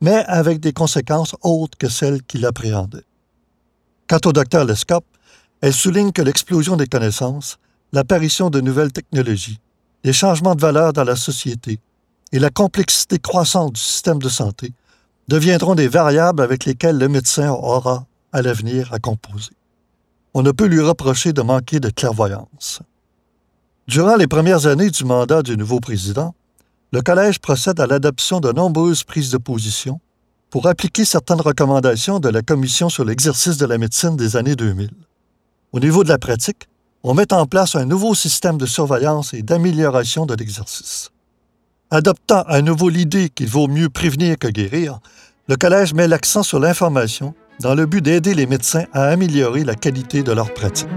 mais 0.00 0.24
avec 0.26 0.58
des 0.60 0.72
conséquences 0.72 1.36
autres 1.42 1.78
que 1.78 1.88
celles 1.88 2.22
qu'il 2.22 2.44
appréhendait. 2.44 3.04
Quant 4.08 4.18
au 4.26 4.32
docteur 4.32 4.64
Lescop, 4.64 5.04
elle 5.60 5.72
souligne 5.72 6.10
que 6.10 6.22
l'explosion 6.22 6.76
des 6.76 6.88
connaissances, 6.88 7.58
l'apparition 7.92 8.50
de 8.50 8.60
nouvelles 8.60 8.92
technologies, 8.92 9.60
les 10.02 10.12
changements 10.12 10.56
de 10.56 10.60
valeur 10.60 10.92
dans 10.92 11.04
la 11.04 11.14
société 11.14 11.78
et 12.32 12.38
la 12.38 12.50
complexité 12.50 13.18
croissante 13.18 13.74
du 13.74 13.80
système 13.80 14.18
de 14.18 14.28
santé 14.28 14.72
deviendront 15.28 15.76
des 15.76 15.88
variables 15.88 16.42
avec 16.42 16.64
lesquelles 16.64 16.98
le 16.98 17.08
médecin 17.08 17.50
aura 17.50 18.06
à 18.32 18.42
l'avenir 18.42 18.92
à 18.92 18.98
composer. 18.98 19.52
On 20.34 20.42
ne 20.42 20.50
peut 20.50 20.66
lui 20.66 20.80
reprocher 20.80 21.32
de 21.32 21.42
manquer 21.42 21.78
de 21.78 21.90
clairvoyance. 21.90 22.80
Durant 23.88 24.16
les 24.16 24.26
premières 24.26 24.66
années 24.66 24.90
du 24.90 25.04
mandat 25.04 25.42
du 25.42 25.56
nouveau 25.56 25.80
président, 25.80 26.34
le 26.92 27.02
Collège 27.02 27.38
procède 27.38 27.80
à 27.80 27.86
l'adoption 27.86 28.40
de 28.40 28.52
nombreuses 28.52 29.04
prises 29.04 29.30
de 29.30 29.38
position 29.38 30.00
pour 30.50 30.66
appliquer 30.66 31.04
certaines 31.04 31.40
recommandations 31.40 32.20
de 32.20 32.28
la 32.28 32.42
Commission 32.42 32.88
sur 32.88 33.04
l'exercice 33.04 33.56
de 33.56 33.66
la 33.66 33.78
médecine 33.78 34.16
des 34.16 34.36
années 34.36 34.56
2000. 34.56 34.90
Au 35.72 35.80
niveau 35.80 36.04
de 36.04 36.08
la 36.10 36.18
pratique, 36.18 36.68
on 37.02 37.14
met 37.14 37.32
en 37.32 37.46
place 37.46 37.74
un 37.74 37.86
nouveau 37.86 38.14
système 38.14 38.58
de 38.58 38.66
surveillance 38.66 39.34
et 39.34 39.42
d'amélioration 39.42 40.26
de 40.26 40.34
l'exercice. 40.34 41.10
Adoptant 41.90 42.42
à 42.42 42.62
nouveau 42.62 42.88
l'idée 42.88 43.28
qu'il 43.28 43.48
vaut 43.48 43.68
mieux 43.68 43.88
prévenir 43.88 44.38
que 44.38 44.48
guérir, 44.48 45.00
le 45.48 45.56
Collège 45.56 45.94
met 45.94 46.08
l'accent 46.08 46.42
sur 46.42 46.60
l'information 46.60 47.34
dans 47.62 47.76
le 47.76 47.86
but 47.86 48.02
d'aider 48.02 48.34
les 48.34 48.46
médecins 48.46 48.84
à 48.92 49.04
améliorer 49.04 49.62
la 49.62 49.76
qualité 49.76 50.22
de 50.24 50.32
leur 50.32 50.52
pratique. 50.52 50.88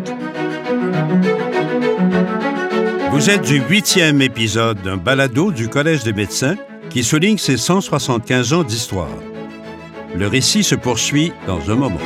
Vous 3.12 3.30
êtes 3.30 3.44
du 3.44 3.62
huitième 3.70 4.22
épisode 4.22 4.82
d'un 4.82 4.98
balado 4.98 5.52
du 5.52 5.70
Collège 5.70 6.04
des 6.04 6.12
médecins 6.12 6.56
qui 6.90 7.04
souligne 7.04 7.38
ses 7.38 7.58
175 7.58 8.54
ans 8.54 8.64
d'histoire. 8.64 9.08
Le 10.18 10.28
récit 10.28 10.64
se 10.64 10.76
poursuit 10.76 11.32
dans 11.46 11.70
un 11.70 11.76
moment. 11.76 12.00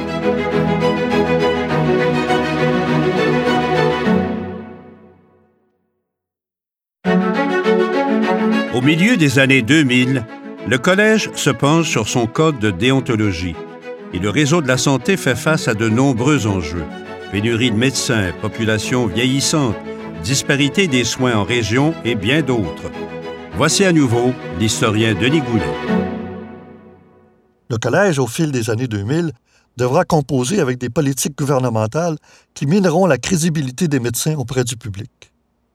Au 8.76 8.82
milieu 8.82 9.16
des 9.16 9.40
années 9.40 9.62
2000, 9.62 10.26
le 10.68 10.78
Collège 10.78 11.30
se 11.34 11.50
penche 11.50 11.90
sur 11.90 12.10
son 12.10 12.28
code 12.28 12.60
de 12.60 12.72
déontologie 12.72 13.56
et 14.14 14.20
le 14.20 14.30
réseau 14.30 14.62
de 14.62 14.68
la 14.68 14.78
santé 14.78 15.18
fait 15.18 15.36
face 15.36 15.68
à 15.68 15.74
de 15.74 15.88
nombreux 15.88 16.48
enjeux. 16.48 16.86
Pénurie 17.32 17.72
de 17.72 17.76
médecins, 17.76 18.32
population 18.42 19.06
vieillissante, 19.06 19.76
disparité 20.24 20.88
des 20.88 21.04
soins 21.04 21.36
en 21.36 21.44
région 21.44 21.94
et 22.04 22.16
bien 22.16 22.42
d'autres. 22.42 22.92
Voici 23.56 23.86
à 23.86 23.92
nouveau 23.92 24.34
l'historien 24.60 25.14
Denis 25.14 25.42
Goulet. 25.42 25.74
Le 27.70 27.78
Collège, 27.78 28.18
au 28.18 28.26
fil 28.26 28.52
des 28.52 28.70
années 28.70 28.88
2000, 28.88 29.32
devra 29.78 30.04
composer 30.06 30.60
avec 30.60 30.78
des 30.78 30.90
politiques 30.90 31.38
gouvernementales 31.38 32.18
qui 32.54 32.66
mineront 32.66 33.06
la 33.06 33.18
crédibilité 33.18 33.88
des 33.88 34.00
médecins 34.00 34.36
auprès 34.36 34.64
du 34.64 34.76
public. 34.76 35.12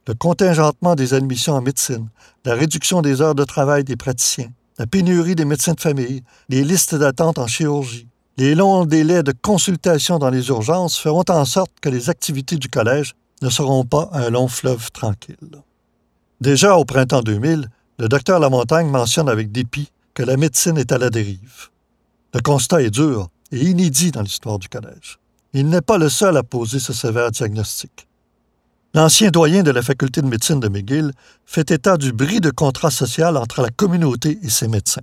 Le 0.07 0.15
contingentement 0.15 0.95
des 0.95 1.15
admissions 1.15 1.55
en 1.55 1.63
médecine, 1.63 2.09
la 2.45 2.55
réduction 2.55 3.01
des 3.01 3.23
heures 3.23 3.35
de 3.35 3.45
travail 3.45 3.85
des 3.85 3.97
praticiens, 3.97 4.51
la 4.79 4.87
pénurie 4.87 5.35
des 5.35 5.45
médecins 5.45 5.73
de 5.73 5.81
famille, 5.81 6.23
les 6.49 6.65
listes 6.65 6.95
d'attente 6.95 7.39
en 7.39 7.47
chirurgie, 7.47 8.09
les 8.37 8.55
longs 8.55 8.85
délais 8.85 9.23
de 9.23 9.33
consultation 9.33 10.19
dans 10.19 10.31
les 10.31 10.49
urgences 10.49 10.99
feront 10.99 11.25
en 11.29 11.45
sorte 11.45 11.73
que 11.81 11.89
les 11.89 12.11
activités 12.11 12.57
du 12.57 12.69
collège 12.69 13.15
ne 13.43 13.51
seront 13.51 13.85
pas 13.85 14.11
un 14.13 14.31
long 14.31 14.49
fleuve 14.49 14.91
tranquille. 14.91 15.63
Déjà 16.41 16.77
au 16.77 16.85
printemps 16.85 17.23
2000, 17.23 17.69
le 17.99 18.09
docteur 18.09 18.41
Lamontagne 18.41 18.89
mentionne 18.89 19.29
avec 19.29 19.53
dépit 19.53 19.91
que 20.15 20.23
la 20.23 20.37
médecine 20.37 20.79
est 20.79 20.91
à 20.91 20.99
la 20.99 21.11
dérive. 21.11 21.69
Le 22.35 22.41
constat 22.41 22.83
est 22.83 22.91
dur 22.91 23.29
et 23.53 23.61
inédit 23.61 24.11
dans 24.11 24.23
l'histoire 24.23 24.59
du 24.59 24.69
collège. 24.69 25.19
Il 25.53 25.69
n'est 25.69 25.81
pas 25.81 25.99
le 25.99 26.09
seul 26.09 26.37
à 26.37 26.43
poser 26.43 26.81
ce 26.81 26.93
sévère 26.93 27.31
diagnostic. 27.31 28.09
L'ancien 28.95 29.31
doyen 29.31 29.63
de 29.63 29.71
la 29.71 29.83
faculté 29.83 30.23
de 30.23 30.27
médecine 30.27 30.61
de 30.61 30.69
McGill 30.69 31.13
fait 31.47 31.71
état 31.71 31.97
du 31.97 32.13
bris 32.13 32.41
de 32.41 32.51
contrat 32.51 32.91
social 32.91 33.37
entre 33.37 33.63
la 33.63 33.71
communauté 33.71 34.39
et 34.43 34.51
ses 34.51 34.69
médecins. 34.69 35.03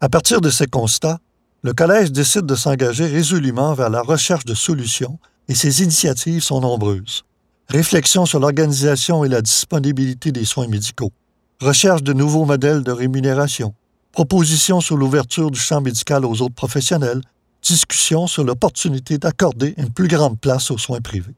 À 0.00 0.08
partir 0.08 0.40
de 0.40 0.50
ces 0.50 0.66
constats, 0.66 1.18
le 1.62 1.72
collège 1.72 2.10
décide 2.10 2.46
de 2.46 2.56
s'engager 2.56 3.06
résolument 3.06 3.74
vers 3.74 3.88
la 3.88 4.02
recherche 4.02 4.44
de 4.44 4.54
solutions 4.54 5.18
et 5.48 5.54
ses 5.54 5.82
initiatives 5.82 6.42
sont 6.42 6.60
nombreuses. 6.60 7.24
Réflexion 7.68 8.26
sur 8.26 8.40
l'organisation 8.40 9.24
et 9.24 9.28
la 9.28 9.42
disponibilité 9.42 10.32
des 10.32 10.44
soins 10.44 10.66
médicaux, 10.66 11.12
recherche 11.60 12.02
de 12.02 12.12
nouveaux 12.12 12.44
modèles 12.44 12.82
de 12.82 12.90
rémunération, 12.90 13.74
proposition 14.10 14.80
sur 14.80 14.96
l'ouverture 14.96 15.52
du 15.52 15.58
champ 15.58 15.80
médical 15.80 16.24
aux 16.24 16.42
autres 16.42 16.54
professionnels, 16.54 17.22
discussion 17.62 18.26
sur 18.26 18.42
l'opportunité 18.42 19.18
d'accorder 19.18 19.74
une 19.76 19.90
plus 19.90 20.08
grande 20.08 20.40
place 20.40 20.70
aux 20.72 20.78
soins 20.78 21.00
privés. 21.00 21.36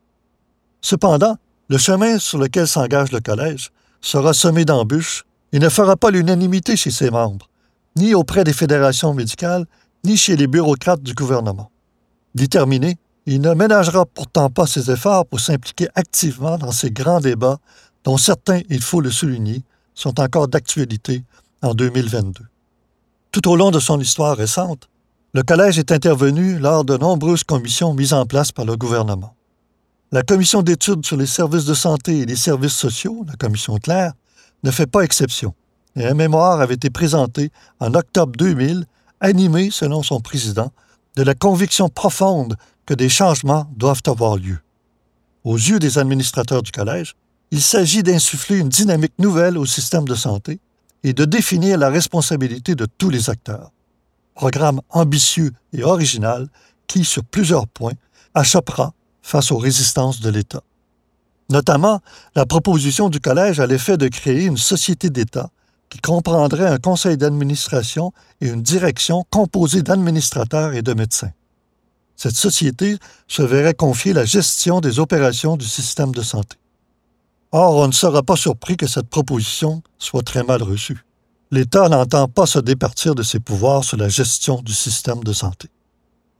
Cependant, 0.80 1.36
le 1.68 1.76
chemin 1.76 2.18
sur 2.18 2.38
lequel 2.38 2.66
s'engage 2.66 3.12
le 3.12 3.20
collège 3.20 3.70
sera 4.00 4.32
semé 4.32 4.64
d'embûches 4.64 5.24
et 5.52 5.58
ne 5.58 5.68
fera 5.68 5.96
pas 5.96 6.10
l'unanimité 6.10 6.76
chez 6.76 6.90
ses 6.90 7.10
membres, 7.10 7.48
ni 7.96 8.14
auprès 8.14 8.44
des 8.44 8.52
fédérations 8.54 9.12
médicales, 9.12 9.66
ni 10.04 10.16
chez 10.16 10.36
les 10.36 10.46
bureaucrates 10.46 11.02
du 11.02 11.14
gouvernement. 11.14 11.70
Déterminé, 12.34 12.96
il 13.26 13.40
ne 13.40 13.54
ménagera 13.54 14.04
pourtant 14.06 14.50
pas 14.50 14.66
ses 14.66 14.90
efforts 14.90 15.26
pour 15.26 15.40
s'impliquer 15.40 15.88
activement 15.94 16.58
dans 16.58 16.72
ces 16.72 16.90
grands 16.90 17.20
débats 17.20 17.58
dont 18.04 18.18
certains, 18.18 18.60
il 18.68 18.82
faut 18.82 19.00
le 19.00 19.10
souligner, 19.10 19.62
sont 19.94 20.20
encore 20.20 20.48
d'actualité 20.48 21.24
en 21.62 21.74
2022. 21.74 22.44
Tout 23.32 23.48
au 23.48 23.56
long 23.56 23.70
de 23.70 23.80
son 23.80 23.98
histoire 23.98 24.36
récente, 24.36 24.88
le 25.32 25.42
Collège 25.42 25.78
est 25.78 25.90
intervenu 25.90 26.58
lors 26.58 26.84
de 26.84 26.96
nombreuses 26.96 27.44
commissions 27.44 27.94
mises 27.94 28.12
en 28.12 28.26
place 28.26 28.52
par 28.52 28.64
le 28.64 28.76
gouvernement. 28.76 29.34
La 30.12 30.22
commission 30.22 30.62
d'études 30.62 31.04
sur 31.04 31.16
les 31.16 31.26
services 31.26 31.64
de 31.64 31.74
santé 31.74 32.20
et 32.20 32.26
les 32.26 32.36
services 32.36 32.76
sociaux, 32.76 33.24
la 33.26 33.34
commission 33.34 33.78
Claire, 33.78 34.12
ne 34.62 34.70
fait 34.70 34.86
pas 34.86 35.00
exception, 35.00 35.54
et 35.96 36.06
un 36.06 36.14
mémoire 36.14 36.60
avait 36.60 36.74
été 36.74 36.90
présenté 36.90 37.50
en 37.80 37.94
octobre 37.94 38.32
2000, 38.36 38.84
animé, 39.20 39.70
selon 39.70 40.02
son 40.02 40.20
président, 40.20 40.72
de 41.16 41.22
la 41.22 41.34
conviction 41.34 41.88
profonde 41.88 42.56
que 42.86 42.94
des 42.94 43.08
changements 43.08 43.70
doivent 43.76 44.02
avoir 44.06 44.36
lieu. 44.36 44.58
Aux 45.44 45.56
yeux 45.56 45.78
des 45.78 45.98
administrateurs 45.98 46.62
du 46.62 46.72
collège, 46.72 47.14
il 47.50 47.62
s'agit 47.62 48.02
d'insuffler 48.02 48.58
une 48.58 48.68
dynamique 48.68 49.18
nouvelle 49.18 49.58
au 49.58 49.66
système 49.66 50.06
de 50.06 50.14
santé 50.14 50.58
et 51.02 51.12
de 51.12 51.24
définir 51.24 51.78
la 51.78 51.90
responsabilité 51.90 52.74
de 52.74 52.86
tous 52.86 53.10
les 53.10 53.30
acteurs. 53.30 53.70
Programme 54.34 54.80
ambitieux 54.90 55.52
et 55.72 55.84
original 55.84 56.48
qui, 56.86 57.04
sur 57.04 57.24
plusieurs 57.24 57.68
points, 57.68 57.92
achoppera 58.34 58.92
face 59.22 59.52
aux 59.52 59.58
résistances 59.58 60.20
de 60.20 60.30
l'État. 60.30 60.62
Notamment, 61.50 62.00
la 62.34 62.46
proposition 62.46 63.08
du 63.08 63.20
Collège 63.20 63.60
a 63.60 63.66
l'effet 63.66 63.96
de 63.96 64.08
créer 64.08 64.46
une 64.46 64.56
société 64.56 65.10
d'État 65.10 65.50
comprendrait 66.00 66.68
un 66.68 66.78
conseil 66.78 67.16
d'administration 67.16 68.12
et 68.40 68.48
une 68.48 68.62
direction 68.62 69.24
composée 69.30 69.82
d'administrateurs 69.82 70.74
et 70.74 70.82
de 70.82 70.94
médecins 70.94 71.32
cette 72.16 72.36
société 72.36 72.98
se 73.28 73.42
verrait 73.42 73.74
confier 73.74 74.12
la 74.12 74.24
gestion 74.24 74.80
des 74.80 74.98
opérations 74.98 75.56
du 75.56 75.66
système 75.66 76.12
de 76.12 76.22
santé. 76.22 76.56
Or, 77.52 77.76
on 77.76 77.86
ne 77.86 77.92
sera 77.92 78.22
pas 78.22 78.36
surpris 78.36 78.76
que 78.76 78.86
cette 78.86 79.08
proposition 79.08 79.82
soit 79.98 80.22
très 80.22 80.42
mal 80.42 80.62
reçue. 80.62 81.04
l'État 81.50 81.88
n'entend 81.88 82.26
pas 82.26 82.46
se 82.46 82.58
départir 82.58 83.14
de 83.14 83.22
ses 83.22 83.38
pouvoirs 83.38 83.84
sur 83.84 83.96
la 83.96 84.08
gestion 84.08 84.60
du 84.62 84.72
système 84.72 85.22
de 85.22 85.32
santé. 85.32 85.68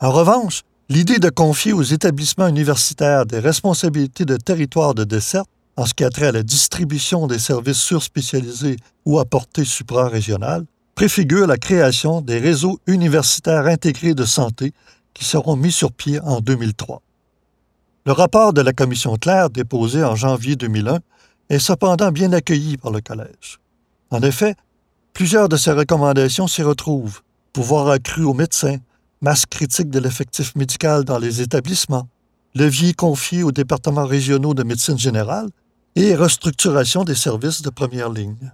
En 0.01 0.11
revanche, 0.11 0.63
l'idée 0.89 1.19
de 1.19 1.29
confier 1.29 1.73
aux 1.73 1.83
établissements 1.83 2.49
universitaires 2.49 3.25
des 3.25 3.39
responsabilités 3.39 4.25
de 4.25 4.37
territoire 4.37 4.95
de 4.95 5.05
desserte 5.05 5.49
en 5.77 5.87
ce 5.87 5.95
qui 5.95 6.05
a 6.05 6.11
trait 6.11 6.27
à 6.27 6.33
la 6.33 6.43
distribution 6.43 7.27
des 7.27 7.39
services 7.39 7.79
surspécialisés 7.79 8.77
ou 9.05 9.19
à 9.19 9.25
portée 9.25 9.65
suprarégionale 9.65 10.65
préfigure 10.95 11.47
la 11.47 11.57
création 11.57 12.21
des 12.21 12.39
réseaux 12.39 12.79
universitaires 12.87 13.67
intégrés 13.67 14.15
de 14.15 14.25
santé 14.25 14.73
qui 15.13 15.25
seront 15.25 15.57
mis 15.57 15.73
sur 15.73 15.93
pied 15.93 16.21
en 16.21 16.41
2003. 16.41 17.03
Le 18.07 18.13
rapport 18.13 18.53
de 18.53 18.61
la 18.61 18.73
commission 18.73 19.17
Claire 19.17 19.51
déposé 19.51 20.05
en 20.05 20.15
janvier 20.15 20.57
2001 20.57 20.99
est 21.51 21.59
cependant 21.59 22.13
bien 22.13 22.33
accueilli 22.33 22.77
par 22.77 22.93
le 22.93 23.01
Collège. 23.01 23.61
En 24.11 24.23
effet, 24.23 24.55
plusieurs 25.13 25.49
de 25.49 25.57
ses 25.57 25.73
recommandations 25.73 26.47
s'y 26.47 26.63
retrouvent. 26.63 27.23
Pouvoir 27.53 27.89
accru 27.89 28.25
aux 28.25 28.35
médecins, 28.35 28.77
masse 29.21 29.47
critique 29.47 29.91
de 29.91 29.99
l'effectif 29.99 30.55
médical 30.55 31.05
dans 31.05 31.19
les 31.19 31.41
établissements, 31.41 32.09
levier 32.55 32.95
confié 32.95 33.43
aux 33.43 33.53
départements 33.53 34.07
régionaux 34.07 34.55
de 34.55 34.63
médecine 34.63 34.99
générale 34.99 35.49
et 35.97 36.15
restructuration 36.15 37.05
des 37.05 37.15
services 37.15 37.63
de 37.63 37.71
première 37.71 38.11
ligne. 38.11 38.53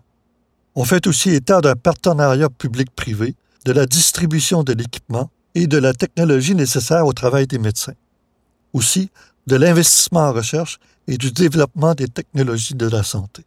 On 0.74 0.84
fait 0.84 1.06
aussi 1.06 1.30
état 1.30 1.60
d'un 1.60 1.74
partenariat 1.74 2.48
public-privé, 2.48 3.34
de 3.64 3.72
la 3.72 3.86
distribution 3.86 4.62
de 4.62 4.72
l'équipement 4.72 5.30
et 5.54 5.66
de 5.66 5.78
la 5.78 5.92
technologie 5.92 6.54
nécessaire 6.54 7.06
au 7.06 7.12
travail 7.12 7.46
des 7.46 7.58
médecins. 7.58 7.94
Aussi, 8.72 9.10
de 9.46 9.56
l'investissement 9.56 10.28
en 10.28 10.32
recherche 10.32 10.78
et 11.08 11.16
du 11.16 11.32
développement 11.32 11.94
des 11.94 12.08
technologies 12.08 12.74
de 12.74 12.88
la 12.88 13.02
santé. 13.02 13.44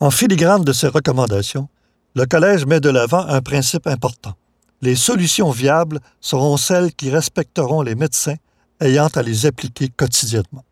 En 0.00 0.10
filigrane 0.10 0.64
de 0.64 0.72
ces 0.72 0.88
recommandations, 0.88 1.68
le 2.16 2.26
Collège 2.26 2.66
met 2.66 2.80
de 2.80 2.90
l'avant 2.90 3.26
un 3.26 3.40
principe 3.40 3.86
important. 3.86 4.34
Les 4.82 4.96
solutions 4.96 5.50
viables 5.50 6.00
seront 6.20 6.56
celles 6.56 6.92
qui 6.92 7.10
respecteront 7.10 7.82
les 7.82 7.94
médecins 7.94 8.36
ayant 8.80 9.08
à 9.14 9.22
les 9.22 9.46
appliquer 9.46 9.88
quotidiennement. 9.88 10.64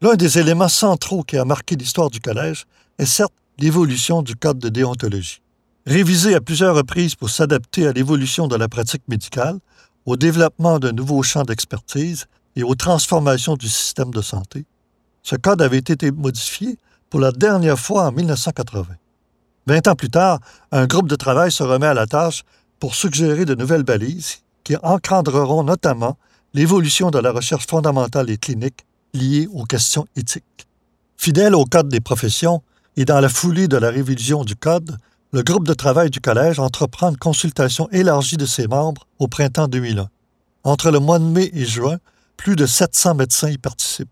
L'un 0.00 0.14
des 0.14 0.38
éléments 0.38 0.68
centraux 0.68 1.24
qui 1.24 1.36
a 1.36 1.44
marqué 1.44 1.74
l'histoire 1.74 2.08
du 2.08 2.20
Collège 2.20 2.66
est 3.00 3.04
certes 3.04 3.32
l'évolution 3.58 4.22
du 4.22 4.36
Code 4.36 4.60
de 4.60 4.68
déontologie. 4.68 5.42
Révisé 5.86 6.36
à 6.36 6.40
plusieurs 6.40 6.76
reprises 6.76 7.16
pour 7.16 7.30
s'adapter 7.30 7.84
à 7.84 7.92
l'évolution 7.92 8.46
de 8.46 8.54
la 8.54 8.68
pratique 8.68 9.02
médicale, 9.08 9.58
au 10.06 10.16
développement 10.16 10.78
de 10.78 10.92
nouveaux 10.92 11.24
champs 11.24 11.42
d'expertise 11.42 12.26
et 12.54 12.62
aux 12.62 12.76
transformations 12.76 13.56
du 13.56 13.68
système 13.68 14.12
de 14.12 14.22
santé, 14.22 14.66
ce 15.24 15.34
code 15.34 15.60
avait 15.62 15.78
été 15.78 16.12
modifié 16.12 16.78
pour 17.10 17.18
la 17.18 17.32
dernière 17.32 17.78
fois 17.78 18.06
en 18.06 18.12
1980. 18.12 18.86
Vingt 19.66 19.88
ans 19.88 19.96
plus 19.96 20.10
tard, 20.10 20.38
un 20.70 20.86
groupe 20.86 21.08
de 21.08 21.16
travail 21.16 21.50
se 21.50 21.64
remet 21.64 21.86
à 21.88 21.94
la 21.94 22.06
tâche 22.06 22.44
pour 22.78 22.94
suggérer 22.94 23.44
de 23.44 23.56
nouvelles 23.56 23.82
balises 23.82 24.42
qui 24.62 24.76
encadreront 24.76 25.64
notamment 25.64 26.16
l'évolution 26.54 27.10
de 27.10 27.18
la 27.18 27.32
recherche 27.32 27.66
fondamentale 27.66 28.30
et 28.30 28.38
clinique 28.38 28.86
liée 29.18 29.48
aux 29.52 29.64
questions 29.64 30.06
éthiques. 30.16 30.66
Fidèle 31.16 31.54
au 31.54 31.64
Code 31.64 31.88
des 31.88 32.00
professions 32.00 32.62
et 32.96 33.04
dans 33.04 33.20
la 33.20 33.28
foulée 33.28 33.68
de 33.68 33.76
la 33.76 33.90
révision 33.90 34.44
du 34.44 34.56
Code, 34.56 34.96
le 35.32 35.42
groupe 35.42 35.66
de 35.66 35.74
travail 35.74 36.10
du 36.10 36.20
Collège 36.20 36.58
entreprend 36.58 37.10
une 37.10 37.18
consultation 37.18 37.88
élargie 37.90 38.38
de 38.38 38.46
ses 38.46 38.66
membres 38.66 39.06
au 39.18 39.28
printemps 39.28 39.68
2001. 39.68 40.08
Entre 40.64 40.90
le 40.90 41.00
mois 41.00 41.18
de 41.18 41.24
mai 41.24 41.50
et 41.52 41.66
juin, 41.66 41.98
plus 42.36 42.56
de 42.56 42.66
700 42.66 43.14
médecins 43.14 43.50
y 43.50 43.58
participent. 43.58 44.08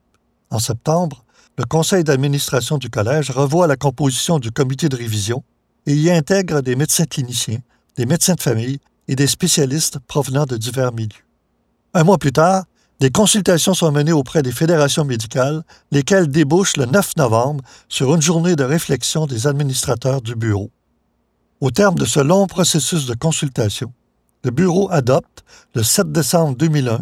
En 0.50 0.58
septembre, 0.58 1.25
le 1.58 1.64
conseil 1.64 2.04
d'administration 2.04 2.76
du 2.76 2.90
Collège 2.90 3.30
revoit 3.30 3.66
la 3.66 3.76
composition 3.76 4.38
du 4.38 4.50
comité 4.50 4.88
de 4.88 4.96
révision 4.96 5.42
et 5.86 5.94
y 5.94 6.10
intègre 6.10 6.60
des 6.60 6.76
médecins 6.76 7.06
cliniciens, 7.06 7.60
des 7.96 8.04
médecins 8.04 8.34
de 8.34 8.42
famille 8.42 8.78
et 9.08 9.16
des 9.16 9.26
spécialistes 9.26 9.98
provenant 10.00 10.44
de 10.44 10.56
divers 10.56 10.92
milieux. 10.92 11.25
Un 11.94 12.04
mois 12.04 12.18
plus 12.18 12.32
tard, 12.32 12.64
des 13.00 13.11
consultations 13.11 13.75
sont 13.75 13.93
menées 13.93 14.12
auprès 14.12 14.43
des 14.43 14.52
fédérations 14.52 15.04
médicales, 15.04 15.63
lesquelles 15.91 16.28
débouchent 16.28 16.78
le 16.78 16.87
9 16.87 17.17
novembre 17.17 17.63
sur 17.89 18.15
une 18.15 18.23
journée 18.23 18.56
de 18.56 18.65
réflexion 18.65 19.26
des 19.26 19.47
administrateurs 19.47 20.23
du 20.23 20.35
bureau. 20.35 20.71
Au 21.61 21.71
terme 21.71 21.97
de 21.97 22.06
ce 22.06 22.21
long 22.21 22.47
processus 22.47 23.06
de 23.06 23.15
consultation, 23.15 23.93
le 24.45 24.50
bureau 24.50 24.91
adopte, 24.91 25.45
le 25.75 25.82
7 25.82 26.11
décembre 26.11 26.56
2001, 26.56 27.00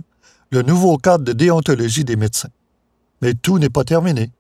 le 0.51 0.63
nouveau 0.63 0.97
cadre 0.99 1.25
de 1.25 1.33
déontologie 1.33 2.05
des 2.05 2.17
médecins. 2.17 2.51
Mais 3.23 3.35
tout 3.35 3.59
n'est 3.59 3.71
pas 3.71 3.85
terminé. 3.85 4.33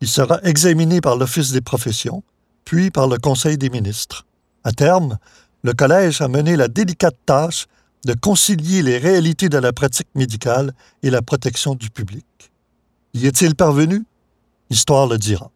Il 0.00 0.08
sera 0.08 0.40
examiné 0.42 1.00
par 1.00 1.16
l'Office 1.16 1.50
des 1.50 1.60
professions, 1.60 2.22
puis 2.64 2.90
par 2.90 3.08
le 3.08 3.18
Conseil 3.18 3.58
des 3.58 3.70
ministres. 3.70 4.26
À 4.64 4.72
terme, 4.72 5.18
le 5.62 5.72
Collège 5.72 6.20
a 6.20 6.28
mené 6.28 6.56
la 6.56 6.68
délicate 6.68 7.16
tâche 7.26 7.66
de 8.04 8.14
concilier 8.14 8.82
les 8.82 8.98
réalités 8.98 9.48
de 9.48 9.58
la 9.58 9.72
pratique 9.72 10.08
médicale 10.14 10.72
et 11.02 11.10
la 11.10 11.22
protection 11.22 11.74
du 11.74 11.90
public. 11.90 12.26
Y 13.14 13.26
est-il 13.26 13.54
parvenu? 13.54 14.04
L'histoire 14.70 15.06
le 15.06 15.18
dira. 15.18 15.50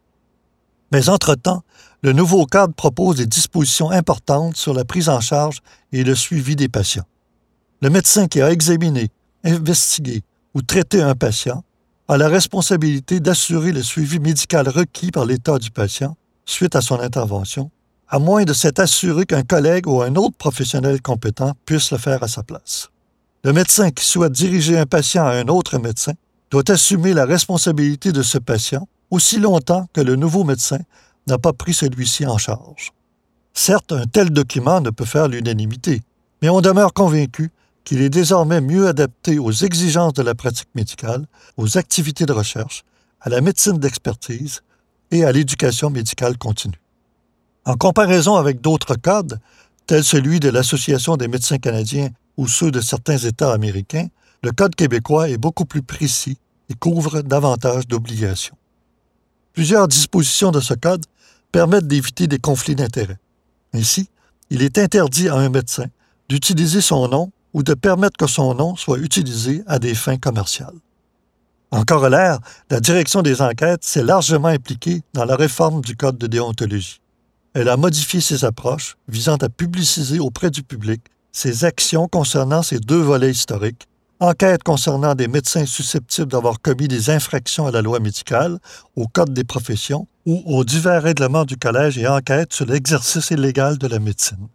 Mais 0.93 1.09
entre-temps, 1.09 1.65
le 2.03 2.13
nouveau 2.13 2.47
cadre 2.47 2.75
propose 2.75 3.17
des 3.17 3.27
dispositions 3.27 3.91
importantes 3.91 4.57
sur 4.57 4.75
la 4.75 4.85
prise 4.85 5.09
en 5.09 5.21
charge 5.21 5.61
et 5.93 6.05
le 6.05 6.15
suivi 6.15 6.55
des 6.55 6.69
patients. 6.69 7.07
Le 7.83 7.91
médecin 7.91 8.29
qui 8.29 8.41
a 8.41 8.51
examiné, 8.51 9.11
investigué 9.43 10.23
ou 10.55 10.63
traité 10.63 11.03
un 11.03 11.15
patient 11.15 11.65
a 12.09 12.17
la 12.17 12.29
responsabilité 12.29 13.19
d'assurer 13.21 13.73
le 13.73 13.83
suivi 13.83 14.21
médical 14.21 14.69
requis 14.69 15.11
par 15.11 15.25
l'état 15.25 15.59
du 15.59 15.71
patient 15.71 16.17
suite 16.45 16.77
à 16.77 16.81
son 16.81 17.01
intervention 17.01 17.71
à 18.09 18.19
moins 18.19 18.45
de 18.45 18.53
s'être 18.53 18.81
assuré 18.81 19.27
qu'un 19.27 19.42
collègue 19.42 19.87
ou 19.87 20.03
un 20.03 20.14
autre 20.14 20.37
professionnel 20.37 21.03
compétent 21.03 21.55
puisse 21.64 21.90
le 21.90 21.99
faire 21.99 22.23
à 22.23 22.29
sa 22.29 22.42
place. 22.42 22.88
Le 23.45 23.53
médecin 23.53 23.90
qui 23.90 24.05
souhaite 24.05 24.33
diriger 24.33 24.79
un 24.79 24.87
patient 24.87 25.27
à 25.27 25.33
un 25.33 25.49
autre 25.49 25.79
médecin 25.79 26.12
doit 26.51 26.71
assumer 26.71 27.14
la 27.14 27.25
responsabilité 27.25 28.12
de 28.12 28.23
ce 28.23 28.38
patient 28.38 28.88
aussi 29.11 29.38
longtemps 29.38 29.88
que 29.92 30.01
le 30.01 30.16
nouveau 30.16 30.45
médecin 30.45 30.79
n'a 31.27 31.38
pas 31.38 31.53
pris 31.53 31.75
celui-ci 31.75 32.27
en 32.27 32.38
charge. 32.38 32.92
Certes, 33.55 33.92
un 33.92 34.07
tel 34.07 34.31
document 34.31 34.81
ne 34.81 34.90
peut 34.90 35.05
faire 35.05 35.29
l'unanimité, 35.29 36.03
mais 36.42 36.49
on 36.49 36.61
demeure 36.61 36.92
convaincu 36.92 37.51
qu'il 37.85 38.03
est 38.03 38.11
désormais 38.11 38.61
mieux 38.61 38.88
adapté 38.88 39.38
aux 39.38 39.53
exigences 39.53 40.12
de 40.14 40.23
la 40.23 40.35
pratique 40.35 40.69
médicale, 40.75 41.27
aux 41.57 41.79
activités 41.79 42.27
de 42.27 42.33
recherche, 42.33 42.85
à 43.21 43.31
la 43.31 43.40
médecine 43.40 43.79
d'expertise 43.79 44.62
et 45.11 45.25
à 45.25 45.33
l'éducation 45.33 45.88
médicale 45.88 46.37
continue. 46.37 46.81
En 47.67 47.75
comparaison 47.75 48.37
avec 48.37 48.61
d'autres 48.61 48.95
codes, 48.95 49.41
tels 49.89 50.05
celui 50.05 50.39
de 50.39 50.49
l'Association 50.49 51.17
des 51.17 51.27
médecins 51.27 51.59
canadiens 51.59 52.11
ou 52.37 52.47
ceux 52.47 52.71
de 52.71 52.81
certains 52.81 53.19
États 53.19 53.53
américains, 53.53 54.07
le 54.45 54.53
Code 54.53 54.77
québécois 54.77 55.29
est 55.29 55.37
beaucoup 55.37 55.65
plus 55.65 55.83
précis 55.83 56.39
et 56.69 56.75
couvre 56.75 57.23
davantage 57.23 57.89
d'obligations. 57.89 58.57
Plusieurs 59.53 59.89
dispositions 59.89 60.53
de 60.53 60.61
ce 60.61 60.75
Code 60.75 61.07
permettent 61.51 61.89
d'éviter 61.89 62.29
des 62.29 62.39
conflits 62.39 62.77
d'intérêts. 62.77 63.19
Ainsi, 63.75 64.11
il 64.51 64.63
est 64.63 64.79
interdit 64.79 65.29
à 65.29 65.35
un 65.35 65.49
médecin 65.49 65.87
d'utiliser 66.29 66.81
son 66.81 67.09
nom 67.09 67.33
ou 67.53 67.65
de 67.65 67.75
permettre 67.75 68.17
que 68.17 68.29
son 68.29 68.55
nom 68.55 68.77
soit 68.77 68.99
utilisé 68.99 69.65
à 69.67 69.81
des 69.81 69.95
fins 69.97 70.19
commerciales. 70.19 70.79
En 71.73 71.83
corollaire, 71.83 72.39
la 72.71 72.79
direction 72.79 73.23
des 73.23 73.43
enquêtes 73.43 73.83
s'est 73.83 74.05
largement 74.05 74.49
impliquée 74.49 75.03
dans 75.15 75.25
la 75.25 75.35
réforme 75.35 75.81
du 75.81 75.97
Code 75.97 76.17
de 76.17 76.29
déontologie 76.29 77.01
elle 77.57 77.71
a 77.71 77.79
modifié 77.79 78.21
ses 78.21 78.45
approches 78.45 78.99
visant 79.09 79.37
à 79.37 79.49
publiciser 79.49 80.19
auprès 80.19 80.51
du 80.51 80.62
public 80.62 81.01
ses 81.33 81.64
actions 81.64 82.07
concernant 82.07 82.62
ces 82.62 82.79
deux 82.79 83.01
volets 83.01 83.31
historiques, 83.31 83.88
enquête 84.21 84.62
concernant 84.62 85.14
des 85.14 85.27
médecins 85.27 85.64
susceptibles 85.64 86.31
d'avoir 86.31 86.61
commis 86.61 86.87
des 86.87 87.09
infractions 87.09 87.66
à 87.66 87.71
la 87.71 87.81
loi 87.81 87.99
médicale, 87.99 88.59
au 88.95 89.07
Code 89.07 89.33
des 89.33 89.45
professions 89.45 90.07
ou 90.27 90.42
aux 90.45 90.64
divers 90.64 91.03
règlements 91.03 91.47
du 91.47 91.57
Collège 91.57 91.97
et 91.97 92.07
enquête 92.07 92.53
sur 92.53 92.66
l'exercice 92.66 93.31
illégal 93.31 93.79
de 93.79 93.87
la 93.87 94.01
médecine. 94.01 94.49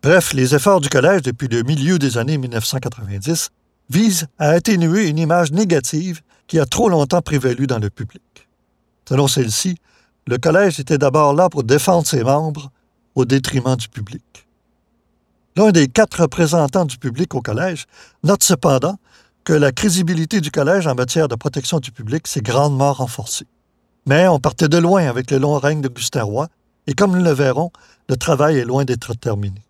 Bref, 0.00 0.32
les 0.32 0.54
efforts 0.54 0.80
du 0.80 0.88
Collège 0.88 1.22
depuis 1.22 1.48
le 1.48 1.64
milieu 1.64 1.98
des 1.98 2.18
années 2.18 2.38
1990 2.38 3.50
visent 3.90 4.28
à 4.38 4.50
atténuer 4.50 5.08
une 5.08 5.18
image 5.18 5.50
négative 5.50 6.20
qui 6.46 6.60
a 6.60 6.66
trop 6.66 6.88
longtemps 6.88 7.22
prévalu 7.22 7.66
dans 7.66 7.80
le 7.80 7.90
public. 7.90 8.22
Selon 9.08 9.26
celle-ci, 9.26 9.78
le 10.26 10.38
collège 10.38 10.80
était 10.80 10.98
d'abord 10.98 11.34
là 11.34 11.48
pour 11.48 11.62
défendre 11.62 12.06
ses 12.06 12.24
membres 12.24 12.70
au 13.14 13.24
détriment 13.24 13.76
du 13.76 13.88
public. 13.88 14.46
L'un 15.56 15.70
des 15.70 15.88
quatre 15.88 16.22
représentants 16.22 16.84
du 16.84 16.98
public 16.98 17.34
au 17.34 17.40
collège 17.40 17.86
note 18.24 18.42
cependant 18.42 18.98
que 19.44 19.52
la 19.52 19.70
crédibilité 19.70 20.40
du 20.40 20.50
collège 20.50 20.86
en 20.86 20.94
matière 20.94 21.28
de 21.28 21.36
protection 21.36 21.78
du 21.78 21.92
public 21.92 22.26
s'est 22.26 22.40
grandement 22.40 22.92
renforcée. 22.92 23.46
Mais 24.04 24.26
on 24.26 24.40
partait 24.40 24.68
de 24.68 24.76
loin 24.76 25.06
avec 25.08 25.30
le 25.30 25.38
long 25.38 25.58
règne 25.58 25.80
d'Augustin 25.80 26.24
Roy, 26.24 26.48
et 26.88 26.94
comme 26.94 27.16
nous 27.16 27.22
le 27.24 27.30
verrons, 27.30 27.70
le 28.08 28.16
travail 28.16 28.58
est 28.58 28.64
loin 28.64 28.84
d'être 28.84 29.14
terminé. 29.14 29.62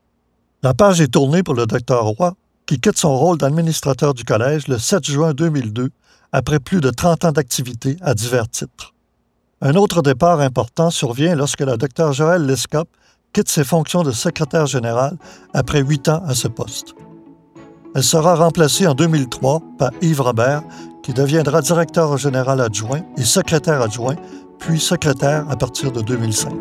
La 0.63 0.75
page 0.75 1.01
est 1.01 1.09
tournée 1.13 1.43
pour 1.43 1.55
le 1.55 1.67
docteur 1.67 2.05
Roy, 2.05 2.35
qui 2.65 2.81
quitte 2.81 2.99
son 2.99 3.17
rôle 3.17 3.39
d'administrateur 3.39 4.15
du 4.15 4.25
collège 4.25 4.67
le 4.69 4.79
7 4.79 5.05
juin 5.05 5.35
2002, 5.35 5.91
après 6.33 6.59
plus 6.59 6.81
de 6.81 6.91
30 6.91 7.27
ans 7.27 7.33
d'activité 7.33 7.97
à 8.01 8.15
divers 8.15 8.49
titres. 8.49 8.95
Un 9.63 9.75
autre 9.75 10.03
départ 10.03 10.41
important 10.41 10.91
survient 10.91 11.35
lorsque 11.35 11.61
le 11.61 11.79
docteur 11.79 12.13
Joël 12.13 12.45
Lescop 12.45 12.89
quitte 13.33 13.49
ses 13.49 13.65
fonctions 13.65 14.03
de 14.03 14.13
secrétaire 14.13 14.67
général 14.67 15.17
après 15.55 15.81
huit 15.81 16.11
ans 16.11 16.23
à 16.27 16.35
ce 16.35 16.47
poste. 16.47 16.95
Elle 17.95 18.03
sera 18.03 18.35
remplacée 18.35 18.87
en 18.87 18.93
2003 18.93 19.63
par 19.79 19.91
Yves 20.03 20.21
Robert, 20.21 20.63
qui 21.03 21.15
deviendra 21.15 21.63
directeur 21.63 22.19
général 22.19 22.61
adjoint 22.61 23.01
et 23.17 23.25
secrétaire 23.25 23.81
adjoint, 23.81 24.17
puis 24.59 24.79
secrétaire 24.79 25.47
à 25.49 25.57
partir 25.57 25.91
de 25.91 26.03
2005. 26.03 26.53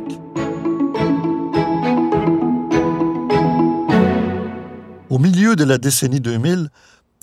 Au 5.09 5.19
milieu 5.19 5.57
de 5.57 5.65
la 5.65 5.77
décennie 5.77 6.21
2000, 6.21 6.69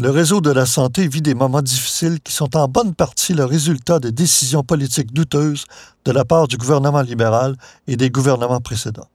le 0.02 0.10
réseau 0.10 0.40
de 0.40 0.50
la 0.50 0.66
santé 0.66 1.06
vit 1.06 1.22
des 1.22 1.34
moments 1.34 1.62
difficiles 1.62 2.18
qui 2.20 2.32
sont 2.32 2.56
en 2.56 2.66
bonne 2.66 2.92
partie 2.92 3.34
le 3.34 3.44
résultat 3.44 4.00
des 4.00 4.10
décisions 4.10 4.64
politiques 4.64 5.12
douteuses 5.14 5.64
de 6.04 6.10
la 6.10 6.24
part 6.24 6.48
du 6.48 6.56
gouvernement 6.56 7.02
libéral 7.02 7.54
et 7.86 7.96
des 7.96 8.10
gouvernements 8.10 8.60
précédents. 8.60 9.06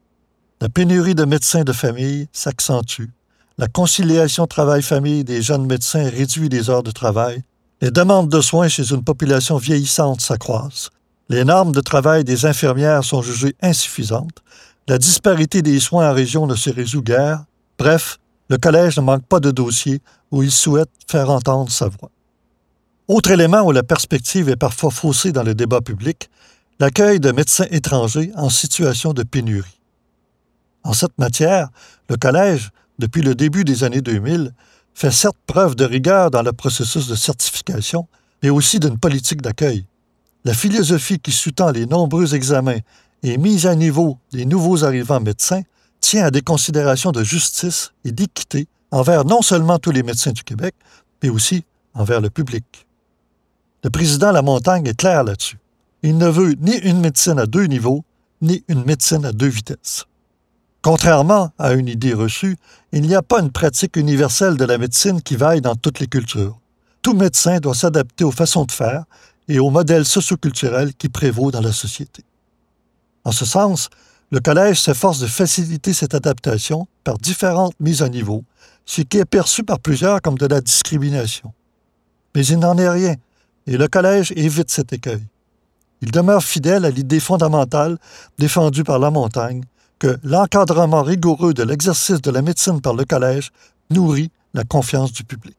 La 0.61 0.69
pénurie 0.69 1.13
de 1.13 1.25
médecins 1.25 1.65
de 1.65 1.73
famille 1.73 2.29
s'accentue. 2.31 3.09
La 3.57 3.67
conciliation 3.67 4.47
travail-famille 4.47 5.25
des 5.25 5.41
jeunes 5.41 5.65
médecins 5.65 6.09
réduit 6.09 6.47
les 6.47 6.69
heures 6.69 6.83
de 6.83 6.91
travail. 6.91 7.43
Les 7.81 7.91
demandes 7.91 8.29
de 8.29 8.39
soins 8.39 8.69
chez 8.69 8.93
une 8.93 9.03
population 9.03 9.57
vieillissante 9.57 10.21
s'accroissent. 10.21 10.89
Les 11.27 11.43
normes 11.43 11.73
de 11.73 11.81
travail 11.81 12.23
des 12.23 12.45
infirmières 12.45 13.03
sont 13.03 13.21
jugées 13.21 13.55
insuffisantes. 13.61 14.41
La 14.87 14.97
disparité 14.97 15.61
des 15.61 15.81
soins 15.81 16.09
en 16.09 16.13
région 16.13 16.47
ne 16.47 16.55
se 16.55 16.69
résout 16.69 17.01
guère. 17.01 17.43
Bref, 17.77 18.19
le 18.49 18.57
collège 18.57 18.97
ne 18.97 19.03
manque 19.03 19.25
pas 19.25 19.39
de 19.39 19.51
dossiers 19.51 20.01
où 20.31 20.43
il 20.43 20.51
souhaite 20.51 20.89
faire 21.09 21.29
entendre 21.29 21.71
sa 21.71 21.87
voix. 21.87 22.11
Autre 23.07 23.31
élément 23.31 23.61
où 23.61 23.71
la 23.71 23.83
perspective 23.83 24.49
est 24.49 24.57
parfois 24.57 24.91
faussée 24.91 25.31
dans 25.31 25.43
le 25.43 25.55
débat 25.55 25.81
public, 25.81 26.29
l'accueil 26.79 27.19
de 27.19 27.31
médecins 27.31 27.67
étrangers 27.71 28.31
en 28.35 28.49
situation 28.49 29.13
de 29.13 29.23
pénurie. 29.23 29.79
En 30.83 30.93
cette 30.93 31.17
matière, 31.17 31.69
le 32.09 32.17
collège, 32.17 32.69
depuis 32.99 33.21
le 33.21 33.35
début 33.35 33.63
des 33.63 33.83
années 33.83 34.01
2000, 34.01 34.53
fait 34.93 35.11
certes 35.11 35.37
preuve 35.45 35.75
de 35.75 35.85
rigueur 35.85 36.31
dans 36.31 36.41
le 36.41 36.53
processus 36.53 37.07
de 37.07 37.15
certification, 37.15 38.07
mais 38.41 38.49
aussi 38.49 38.79
d'une 38.79 38.97
politique 38.97 39.41
d'accueil. 39.41 39.85
La 40.43 40.53
philosophie 40.53 41.19
qui 41.19 41.31
sous-tend 41.31 41.71
les 41.71 41.85
nombreux 41.85 42.35
examens 42.35 42.79
et 43.23 43.37
mise 43.37 43.65
à 43.65 43.75
niveau 43.75 44.17
des 44.31 44.45
nouveaux 44.45 44.83
arrivants 44.83 45.19
médecins 45.19 45.61
tient 46.01 46.25
à 46.25 46.31
des 46.31 46.41
considérations 46.41 47.11
de 47.11 47.23
justice 47.23 47.91
et 48.05 48.11
d'équité 48.11 48.67
envers 48.91 49.25
non 49.25 49.41
seulement 49.41 49.79
tous 49.79 49.91
les 49.91 50.03
médecins 50.03 50.31
du 50.31 50.43
Québec, 50.43 50.75
mais 51.21 51.29
aussi 51.29 51.63
envers 51.93 52.21
le 52.21 52.29
public. 52.29 52.87
Le 53.83 53.89
président 53.89 54.31
Lamontagne 54.31 54.87
est 54.87 54.97
clair 54.97 55.23
là-dessus. 55.23 55.57
Il 56.03 56.17
ne 56.17 56.27
veut 56.27 56.53
ni 56.59 56.75
une 56.77 56.99
médecine 56.99 57.39
à 57.39 57.45
deux 57.45 57.65
niveaux, 57.65 58.03
ni 58.41 58.63
une 58.67 58.83
médecine 58.83 59.25
à 59.25 59.31
deux 59.31 59.47
vitesses. 59.47 60.05
Contrairement 60.81 61.51
à 61.57 61.73
une 61.73 61.87
idée 61.87 62.13
reçue, 62.13 62.55
il 62.91 63.01
n'y 63.01 63.15
a 63.15 63.21
pas 63.21 63.41
une 63.41 63.51
pratique 63.51 63.97
universelle 63.97 64.57
de 64.57 64.65
la 64.65 64.77
médecine 64.77 65.21
qui 65.21 65.35
vaille 65.35 65.61
dans 65.61 65.75
toutes 65.75 65.99
les 65.99 66.07
cultures. 66.07 66.59
Tout 67.01 67.13
médecin 67.13 67.59
doit 67.59 67.75
s'adapter 67.75 68.23
aux 68.23 68.31
façons 68.31 68.65
de 68.65 68.71
faire 68.71 69.03
et 69.47 69.59
au 69.59 69.69
modèle 69.69 70.05
socioculturel 70.05 70.93
qui 70.93 71.09
prévaut 71.09 71.51
dans 71.51 71.61
la 71.61 71.71
société. 71.71 72.23
En 73.23 73.31
ce 73.31 73.45
sens, 73.45 73.89
le 74.29 74.39
Collège 74.41 74.81
s'efforce 74.81 75.19
de 75.19 75.27
faciliter 75.27 75.93
cette 75.93 76.13
adaptation 76.13 76.87
par 77.03 77.17
différentes 77.17 77.75
mises 77.79 78.01
à 78.01 78.09
niveau, 78.09 78.43
ce 78.85 79.01
qui 79.01 79.17
est 79.17 79.25
perçu 79.25 79.63
par 79.63 79.79
plusieurs 79.79 80.21
comme 80.21 80.37
de 80.37 80.45
la 80.45 80.59
discrimination. 80.59 81.53
Mais 82.35 82.45
il 82.45 82.59
n'en 82.59 82.77
est 82.77 82.89
rien, 82.89 83.15
et 83.67 83.77
le 83.77 83.87
Collège 83.87 84.33
évite 84.35 84.69
cet 84.69 84.91
écueil. 84.91 85.23
Il 86.01 86.11
demeure 86.11 86.43
fidèle 86.43 86.85
à 86.85 86.89
l'idée 86.89 87.19
fondamentale 87.19 87.97
défendue 88.37 88.83
par 88.83 88.99
la 88.99 89.11
montagne 89.11 89.63
que 89.97 90.19
l'encadrement 90.23 91.01
rigoureux 91.01 91.53
de 91.53 91.63
l'exercice 91.63 92.21
de 92.21 92.29
la 92.29 92.41
médecine 92.41 92.81
par 92.81 92.93
le 92.93 93.05
Collège 93.05 93.51
nourrit 93.89 94.29
la 94.53 94.63
confiance 94.63 95.11
du 95.11 95.23
public. 95.23 95.57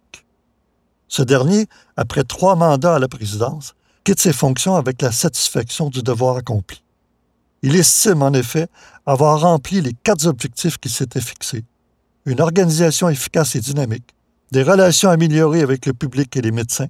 Ce 1.08 1.22
dernier, 1.22 1.66
après 1.96 2.22
trois 2.22 2.54
mandats 2.54 2.96
à 2.96 2.98
la 2.98 3.08
présidence, 3.08 3.74
quitte 4.04 4.20
ses 4.20 4.32
fonctions 4.32 4.76
avec 4.76 5.00
la 5.02 5.10
satisfaction 5.10 5.88
du 5.88 6.02
devoir 6.02 6.36
accompli. 6.36 6.82
Il 7.62 7.74
estime 7.76 8.22
en 8.22 8.32
effet 8.32 8.68
avoir 9.06 9.40
rempli 9.40 9.80
les 9.80 9.92
quatre 9.92 10.26
objectifs 10.26 10.78
qu'il 10.78 10.90
s'était 10.90 11.20
fixés. 11.20 11.64
Une 12.24 12.40
organisation 12.40 13.08
efficace 13.08 13.56
et 13.56 13.60
dynamique, 13.60 14.14
des 14.52 14.62
relations 14.62 15.10
améliorées 15.10 15.62
avec 15.62 15.86
le 15.86 15.92
public 15.92 16.36
et 16.36 16.42
les 16.42 16.52
médecins, 16.52 16.88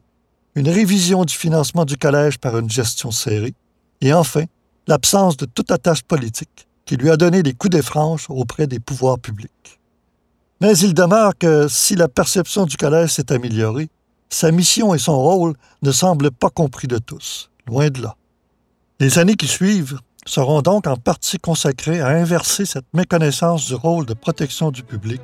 une 0.54 0.68
révision 0.68 1.24
du 1.24 1.34
financement 1.34 1.84
du 1.84 1.96
collège 1.96 2.38
par 2.38 2.58
une 2.58 2.70
gestion 2.70 3.10
serrée, 3.10 3.54
et 4.00 4.12
enfin, 4.12 4.44
l'absence 4.86 5.36
de 5.36 5.46
toute 5.46 5.70
attache 5.70 6.02
politique 6.02 6.68
qui 6.84 6.96
lui 6.96 7.10
a 7.10 7.16
donné 7.16 7.42
des 7.42 7.52
coups 7.52 7.76
de 7.76 7.82
franche 7.82 8.30
auprès 8.30 8.66
des 8.66 8.80
pouvoirs 8.80 9.18
publics. 9.18 9.78
Mais 10.60 10.76
il 10.78 10.94
demeure 10.94 11.36
que 11.38 11.68
si 11.68 11.94
la 11.94 12.08
perception 12.08 12.64
du 12.64 12.76
collège 12.76 13.10
s'est 13.10 13.30
améliorée, 13.30 13.90
sa 14.30 14.50
mission 14.50 14.94
et 14.94 14.98
son 14.98 15.18
rôle 15.18 15.54
ne 15.82 15.92
semblent 15.92 16.30
pas 16.30 16.50
compris 16.50 16.88
de 16.88 16.98
tous, 16.98 17.50
loin 17.66 17.90
de 17.90 18.02
là. 18.02 18.16
Les 19.00 19.18
années 19.18 19.36
qui 19.36 19.46
suivent 19.46 20.00
seront 20.28 20.60
donc 20.60 20.86
en 20.86 20.96
partie 20.96 21.38
consacrés 21.38 22.00
à 22.00 22.08
inverser 22.08 22.66
cette 22.66 22.84
méconnaissance 22.94 23.66
du 23.66 23.74
rôle 23.74 24.04
de 24.04 24.14
protection 24.14 24.70
du 24.70 24.82
public 24.82 25.20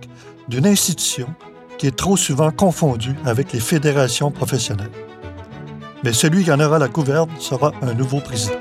d'une 0.49 0.67
institution 0.67 1.27
qui 1.79 1.87
est 1.87 1.97
trop 1.97 2.17
souvent 2.17 2.51
confondue 2.51 3.15
avec 3.25 3.53
les 3.53 3.61
fédérations 3.61 4.31
professionnelles. 4.31 4.91
Mais 6.03 6.13
celui 6.13 6.45
qui 6.45 6.53
en 6.53 6.61
aura 6.61 6.79
la 6.79 6.89
gouverne 6.89 7.31
sera 7.39 7.73
un 7.83 7.95
nouveau 7.95 8.21
président. 8.21 8.55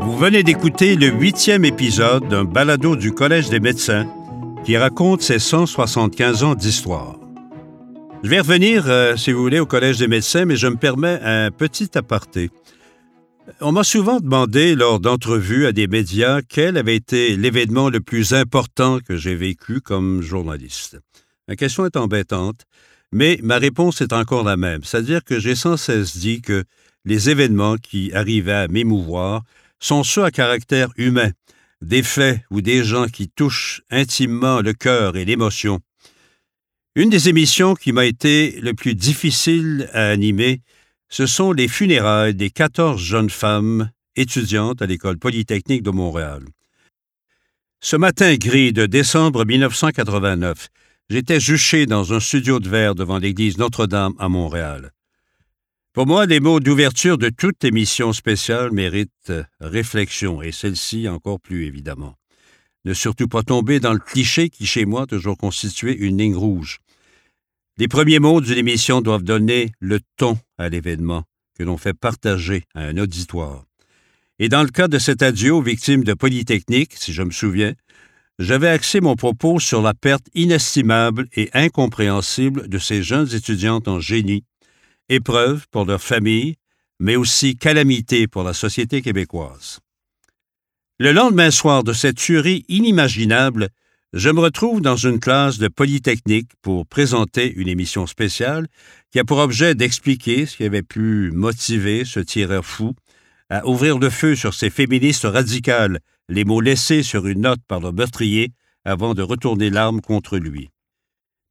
Vous 0.00 0.16
venez 0.16 0.42
d'écouter 0.42 0.96
le 0.96 1.08
huitième 1.08 1.64
épisode 1.64 2.26
d'un 2.28 2.44
balado 2.44 2.96
du 2.96 3.12
Collège 3.12 3.48
des 3.50 3.60
médecins 3.60 4.06
qui 4.64 4.76
raconte 4.76 5.22
ses 5.22 5.38
175 5.38 6.42
ans 6.42 6.54
d'histoire. 6.54 7.17
Je 8.24 8.30
vais 8.30 8.40
revenir, 8.40 8.88
euh, 8.88 9.16
si 9.16 9.30
vous 9.30 9.40
voulez, 9.40 9.60
au 9.60 9.66
Collège 9.66 9.98
des 9.98 10.08
médecins, 10.08 10.44
mais 10.44 10.56
je 10.56 10.66
me 10.66 10.76
permets 10.76 11.20
un 11.22 11.52
petit 11.52 11.96
aparté. 11.96 12.50
On 13.60 13.70
m'a 13.70 13.84
souvent 13.84 14.18
demandé 14.18 14.74
lors 14.74 14.98
d'entrevues 14.98 15.66
à 15.66 15.72
des 15.72 15.86
médias 15.86 16.40
quel 16.42 16.76
avait 16.76 16.96
été 16.96 17.36
l'événement 17.36 17.90
le 17.90 18.00
plus 18.00 18.34
important 18.34 18.98
que 18.98 19.16
j'ai 19.16 19.36
vécu 19.36 19.80
comme 19.80 20.20
journaliste. 20.20 20.98
La 21.46 21.54
question 21.54 21.86
est 21.86 21.96
embêtante, 21.96 22.64
mais 23.12 23.38
ma 23.42 23.58
réponse 23.58 24.00
est 24.00 24.12
encore 24.12 24.42
la 24.42 24.56
même, 24.56 24.82
c'est-à-dire 24.82 25.22
que 25.22 25.38
j'ai 25.38 25.54
sans 25.54 25.76
cesse 25.76 26.16
dit 26.16 26.42
que 26.42 26.64
les 27.04 27.30
événements 27.30 27.76
qui 27.76 28.12
arrivaient 28.12 28.52
à 28.52 28.68
m'émouvoir 28.68 29.42
sont 29.78 30.02
ceux 30.02 30.24
à 30.24 30.32
caractère 30.32 30.90
humain, 30.96 31.30
des 31.82 32.02
faits 32.02 32.40
ou 32.50 32.62
des 32.62 32.82
gens 32.82 33.06
qui 33.06 33.28
touchent 33.28 33.82
intimement 33.90 34.60
le 34.60 34.72
cœur 34.72 35.16
et 35.16 35.24
l'émotion. 35.24 35.80
Une 36.98 37.10
des 37.10 37.28
émissions 37.28 37.76
qui 37.76 37.92
m'a 37.92 38.06
été 38.06 38.60
le 38.60 38.74
plus 38.74 38.96
difficile 38.96 39.88
à 39.92 40.08
animer, 40.08 40.62
ce 41.08 41.26
sont 41.26 41.52
les 41.52 41.68
funérailles 41.68 42.34
des 42.34 42.50
14 42.50 43.00
jeunes 43.00 43.30
femmes 43.30 43.92
étudiantes 44.16 44.82
à 44.82 44.86
l'École 44.86 45.16
polytechnique 45.16 45.84
de 45.84 45.92
Montréal. 45.92 46.42
Ce 47.80 47.94
matin 47.94 48.34
gris 48.34 48.72
de 48.72 48.86
décembre 48.86 49.44
1989, 49.44 50.70
j'étais 51.08 51.38
juché 51.38 51.86
dans 51.86 52.12
un 52.14 52.18
studio 52.18 52.58
de 52.58 52.68
verre 52.68 52.96
devant 52.96 53.18
l'église 53.18 53.58
Notre-Dame 53.58 54.14
à 54.18 54.28
Montréal. 54.28 54.90
Pour 55.92 56.08
moi, 56.08 56.26
les 56.26 56.40
mots 56.40 56.58
d'ouverture 56.58 57.16
de 57.16 57.28
toute 57.28 57.62
émission 57.62 58.12
spéciale 58.12 58.72
méritent 58.72 59.32
réflexion, 59.60 60.42
et 60.42 60.50
celle-ci 60.50 61.08
encore 61.08 61.38
plus 61.38 61.64
évidemment. 61.64 62.16
Ne 62.84 62.92
surtout 62.92 63.28
pas 63.28 63.44
tomber 63.44 63.78
dans 63.78 63.92
le 63.92 64.00
cliché 64.00 64.50
qui, 64.50 64.66
chez 64.66 64.84
moi, 64.84 65.06
toujours 65.06 65.38
constitué 65.38 65.96
une 65.96 66.18
ligne 66.18 66.34
rouge. 66.34 66.80
Les 67.80 67.86
premiers 67.86 68.18
mots 68.18 68.40
d'une 68.40 68.58
émission 68.58 69.00
doivent 69.02 69.22
donner 69.22 69.70
le 69.78 70.00
ton 70.16 70.36
à 70.58 70.68
l'événement 70.68 71.22
que 71.56 71.62
l'on 71.62 71.76
fait 71.76 71.94
partager 71.94 72.64
à 72.74 72.82
un 72.82 72.98
auditoire. 72.98 73.66
Et 74.40 74.48
dans 74.48 74.64
le 74.64 74.68
cas 74.68 74.88
de 74.88 74.98
cet 74.98 75.22
adieu 75.22 75.54
aux 75.54 75.62
victimes 75.62 76.02
de 76.02 76.12
Polytechnique, 76.12 76.94
si 76.96 77.12
je 77.12 77.22
me 77.22 77.30
souviens, 77.30 77.74
j'avais 78.40 78.66
axé 78.66 79.00
mon 79.00 79.14
propos 79.14 79.60
sur 79.60 79.80
la 79.80 79.94
perte 79.94 80.26
inestimable 80.34 81.28
et 81.34 81.50
incompréhensible 81.54 82.68
de 82.68 82.78
ces 82.78 83.04
jeunes 83.04 83.32
étudiantes 83.32 83.86
en 83.86 84.00
génie, 84.00 84.42
épreuve 85.08 85.68
pour 85.70 85.84
leur 85.84 86.02
famille, 86.02 86.56
mais 86.98 87.14
aussi 87.14 87.56
calamité 87.56 88.26
pour 88.26 88.42
la 88.42 88.54
société 88.54 89.02
québécoise. 89.02 89.78
Le 90.98 91.12
lendemain 91.12 91.52
soir 91.52 91.84
de 91.84 91.92
cette 91.92 92.16
tuerie 92.16 92.64
inimaginable, 92.66 93.68
je 94.14 94.30
me 94.30 94.40
retrouve 94.40 94.80
dans 94.80 94.96
une 94.96 95.20
classe 95.20 95.58
de 95.58 95.68
Polytechnique 95.68 96.50
pour 96.62 96.86
présenter 96.86 97.52
une 97.52 97.68
émission 97.68 98.06
spéciale 98.06 98.66
qui 99.10 99.18
a 99.18 99.24
pour 99.24 99.38
objet 99.38 99.74
d'expliquer 99.74 100.46
ce 100.46 100.56
qui 100.56 100.64
avait 100.64 100.82
pu 100.82 101.30
motiver 101.32 102.06
ce 102.06 102.20
tireur 102.20 102.64
fou 102.64 102.94
à 103.50 103.66
ouvrir 103.66 103.98
le 103.98 104.08
feu 104.08 104.34
sur 104.34 104.54
ces 104.54 104.70
féministes 104.70 105.26
radicales, 105.26 106.00
les 106.28 106.44
mots 106.44 106.60
laissés 106.60 107.02
sur 107.02 107.26
une 107.26 107.42
note 107.42 107.60
par 107.68 107.80
le 107.80 107.92
meurtrier 107.92 108.52
avant 108.84 109.12
de 109.12 109.22
retourner 109.22 109.68
l'arme 109.68 110.00
contre 110.00 110.38
lui. 110.38 110.70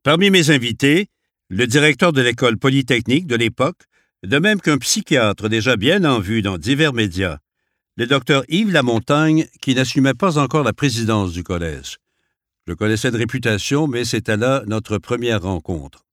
Parmi 0.04 0.32
mes 0.32 0.50
invités, 0.50 1.10
le 1.50 1.68
directeur 1.68 2.12
de 2.12 2.22
l'école 2.22 2.58
polytechnique 2.58 3.28
de 3.28 3.36
l'époque, 3.36 3.84
de 4.24 4.40
même 4.40 4.62
qu'un 4.62 4.80
psychiatre 4.80 5.48
déjà 5.48 5.76
bien 5.76 6.04
en 6.06 6.20
vue 6.20 6.42
dans 6.42 6.58
divers 6.58 6.94
médias, 6.94 7.38
le 7.98 8.08
docteur 8.08 8.44
Yves 8.50 8.72
Lamontagne, 8.72 9.46
qui 9.62 9.76
n'assumait 9.76 10.14
pas 10.16 10.40
encore 10.40 10.64
la 10.64 10.74
présidence 10.74 11.34
du 11.34 11.44
collège. 11.44 11.98
Je 12.68 12.74
connaissais 12.74 13.12
de 13.12 13.18
réputation, 13.18 13.88
mais 13.88 14.04
c'était 14.04 14.36
là 14.36 14.64
notre 14.68 14.98
première 14.98 15.44
rencontre. 15.44 16.06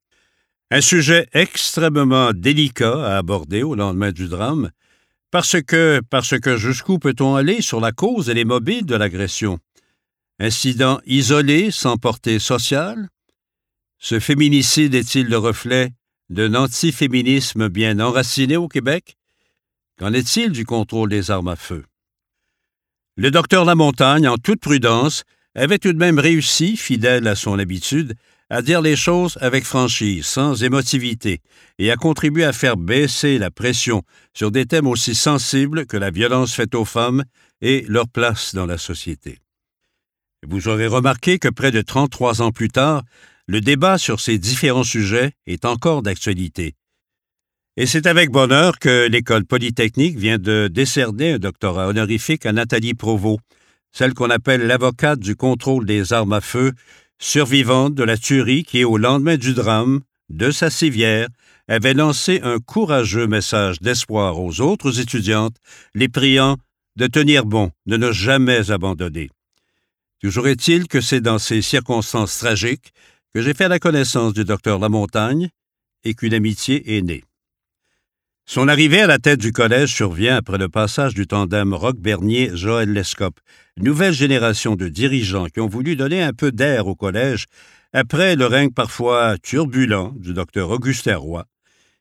Un 0.71 0.81
sujet 0.81 1.29
extrêmement 1.33 2.33
délicat 2.33 3.05
à 3.05 3.19
aborder 3.19 3.65
au 3.65 3.75
lendemain 3.75 4.13
du 4.13 4.29
drame, 4.29 4.71
parce 5.33 5.61
que, 5.61 6.01
parce 6.11 6.39
que 6.39 6.57
jusqu'où 6.57 7.01
peut-on 7.01 7.35
aller 7.35 7.61
sur 7.61 7.81
la 7.81 7.91
cause 7.91 8.31
et 8.31 8.35
les 8.35 8.45
mobiles 8.45 8.87
de 8.87 8.95
l'agression? 8.95 9.59
Incident 10.39 11.01
isolé 11.07 11.73
sans 11.73 11.97
portée 11.97 12.39
sociale? 12.39 13.09
Ce 13.99 14.21
féminicide 14.21 14.95
est-il 14.95 15.29
le 15.29 15.39
reflet 15.39 15.91
d'un 16.31 16.55
antiféminisme 16.55 17.69
bien 17.69 17.99
enraciné 17.99 18.57
au 18.57 18.69
Québec? 18.69 19.17
Qu'en 19.99 20.13
est-il 20.13 20.53
du 20.53 20.65
contrôle 20.65 21.09
des 21.09 21.33
armes 21.33 21.49
à 21.49 21.57
feu? 21.57 21.85
Le 23.17 23.33
docteur 23.33 23.65
Lamontagne, 23.65 24.29
en 24.29 24.37
toute 24.37 24.61
prudence, 24.61 25.25
avait 25.55 25.79
tout 25.79 25.93
de 25.93 25.99
même 25.99 26.19
réussi, 26.19 26.77
fidèle 26.77 27.27
à 27.29 27.35
son 27.35 27.59
habitude, 27.59 28.15
à 28.51 28.63
dire 28.63 28.81
les 28.81 28.97
choses 28.97 29.39
avec 29.41 29.65
franchise, 29.65 30.27
sans 30.27 30.63
émotivité, 30.63 31.41
et 31.79 31.91
à 31.91 31.97
contribuer 31.97 32.45
à 32.45 32.53
faire 32.53 32.77
baisser 32.77 33.39
la 33.39 33.51
pression 33.51 34.03
sur 34.35 34.51
des 34.51 34.67
thèmes 34.67 34.87
aussi 34.87 35.15
sensibles 35.15 35.87
que 35.87 35.97
la 35.97 36.11
violence 36.11 36.55
faite 36.55 36.75
aux 36.75 36.85
femmes 36.85 37.25
et 37.61 37.85
leur 37.89 38.09
place 38.09 38.55
dans 38.55 38.67
la 38.67 38.79
société. 38.79 39.39
Vous 40.47 40.69
aurez 40.69 40.87
remarqué 40.87 41.39
que 41.39 41.49
près 41.49 41.71
de 41.71 41.81
33 41.81 42.43
ans 42.43 42.53
plus 42.53 42.69
tard, 42.69 43.03
le 43.47 43.61
débat 43.61 43.99
sur 43.99 44.21
ces 44.21 44.39
différents 44.39 44.85
sujets 44.85 45.33
est 45.47 45.65
encore 45.65 46.03
d'actualité, 46.03 46.75
et 47.77 47.87
c'est 47.87 48.07
avec 48.07 48.31
bonheur 48.31 48.79
que 48.79 49.09
l'École 49.09 49.45
polytechnique 49.45 50.17
vient 50.17 50.39
de 50.39 50.69
décerner 50.73 51.33
un 51.33 51.39
doctorat 51.39 51.89
honorifique 51.89 52.47
à 52.47 52.53
Nathalie 52.53 52.95
Provost, 52.95 53.41
celle 53.97 54.13
qu'on 54.13 54.31
appelle 54.31 54.67
l'avocate 54.67 55.21
du 55.21 55.37
contrôle 55.37 55.87
des 55.87 56.13
armes 56.13 56.33
à 56.33 56.41
feu, 56.41 56.73
survivante 57.19 57.95
de 57.95 58.03
la 58.03 58.19
tuerie 58.19 58.65
qui, 58.65 58.85
au 58.85 58.99
lendemain 58.99 59.37
du 59.37 59.55
drame, 59.55 60.01
de 60.29 60.51
sa 60.51 60.69
civière, 60.69 61.29
avait 61.69 61.95
lancé 61.95 62.41
un 62.43 62.59
courageux 62.59 63.27
message 63.27 63.81
d'espoir 63.81 64.41
aux 64.41 64.61
autres 64.61 65.01
étudiantes, 65.01 65.57
les 65.95 66.09
priant 66.09 66.57
de 66.97 67.07
tenir 67.07 67.47
bon, 67.47 67.71
de 67.87 67.97
ne 67.97 68.11
jamais 68.11 68.71
abandonner. 68.71 69.31
Toujours 70.21 70.49
est-il 70.49 70.89
que 70.89 71.01
c'est 71.01 71.21
dans 71.21 71.39
ces 71.39 71.63
circonstances 71.63 72.39
tragiques 72.39 72.93
que 73.33 73.43
j'ai 73.43 73.55
fait 73.55 73.69
la 73.69 73.79
connaissance 73.79 74.33
du 74.33 74.45
docteur 74.45 74.79
Lamontagne 74.79 75.51
et 76.03 76.15
qu'une 76.15 76.35
amitié 76.35 76.97
est 76.97 77.03
née. 77.03 77.25
Son 78.47 78.69
arrivée 78.69 79.01
à 79.01 79.07
la 79.07 79.19
tête 79.19 79.41
du 79.41 79.53
collège 79.53 79.95
survient 79.95 80.37
après 80.37 80.59
le 80.59 80.69
passage 80.69 81.15
du 81.15 81.27
tandem 81.27 81.73
Roch-Bernier-Joël 81.73 82.93
Lescope, 82.93 83.41
nouvelle 83.79 84.13
génération 84.13 84.77
de 84.77 84.89
dirigeants 84.89 85.47
qui 85.47 85.61
ont 85.61 85.67
voulu 85.67 85.97
donner 85.97 86.23
un 86.23 86.35
peu 86.35 86.53
d'air 86.53 86.87
au 86.87 86.95
collège 86.95 87.47
après 87.95 88.37
le 88.37 88.45
règne 88.45 88.71
parfois 88.71 89.39
turbulent 89.43 90.13
du 90.17 90.35
docteur 90.35 90.69
Augustin 90.71 91.17
Roy. 91.17 91.47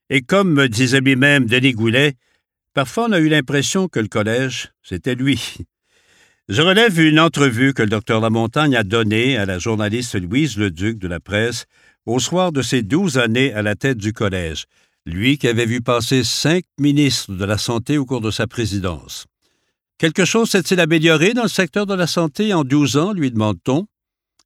Et 0.09 0.21
comme 0.21 0.51
me 0.53 0.67
disait 0.67 0.99
lui-même 0.99 1.45
Denis 1.45 1.71
Goulet, 1.71 2.15
parfois 2.73 3.05
on 3.07 3.13
a 3.13 3.19
eu 3.19 3.29
l'impression 3.29 3.87
que 3.87 4.01
le 4.01 4.09
collège, 4.09 4.73
c'était 4.83 5.15
lui. 5.15 5.59
Je 6.49 6.61
relève 6.61 6.99
une 6.99 7.21
entrevue 7.21 7.73
que 7.73 7.83
le 7.83 7.89
docteur 7.89 8.19
Lamontagne 8.19 8.75
a 8.75 8.83
donnée 8.83 9.37
à 9.37 9.45
la 9.45 9.59
journaliste 9.59 10.21
Louise 10.21 10.57
Leduc 10.57 10.99
de 10.99 11.07
la 11.07 11.21
presse 11.21 11.67
au 12.05 12.19
soir 12.19 12.51
de 12.51 12.61
ses 12.61 12.81
douze 12.81 13.17
années 13.17 13.53
à 13.53 13.61
la 13.61 13.75
tête 13.75 13.97
du 13.97 14.11
collège 14.11 14.65
lui 15.05 15.37
qui 15.37 15.47
avait 15.47 15.65
vu 15.65 15.81
passer 15.81 16.23
cinq 16.23 16.63
ministres 16.79 17.33
de 17.33 17.45
la 17.45 17.57
Santé 17.57 17.97
au 17.97 18.05
cours 18.05 18.21
de 18.21 18.31
sa 18.31 18.47
présidence. 18.47 19.25
Quelque 19.97 20.25
chose 20.25 20.49
s'est-il 20.49 20.79
amélioré 20.79 21.33
dans 21.33 21.43
le 21.43 21.49
secteur 21.49 21.85
de 21.85 21.93
la 21.93 22.07
santé 22.07 22.53
en 22.53 22.63
douze 22.63 22.97
ans, 22.97 23.13
lui 23.13 23.31
demande-t-on. 23.31 23.87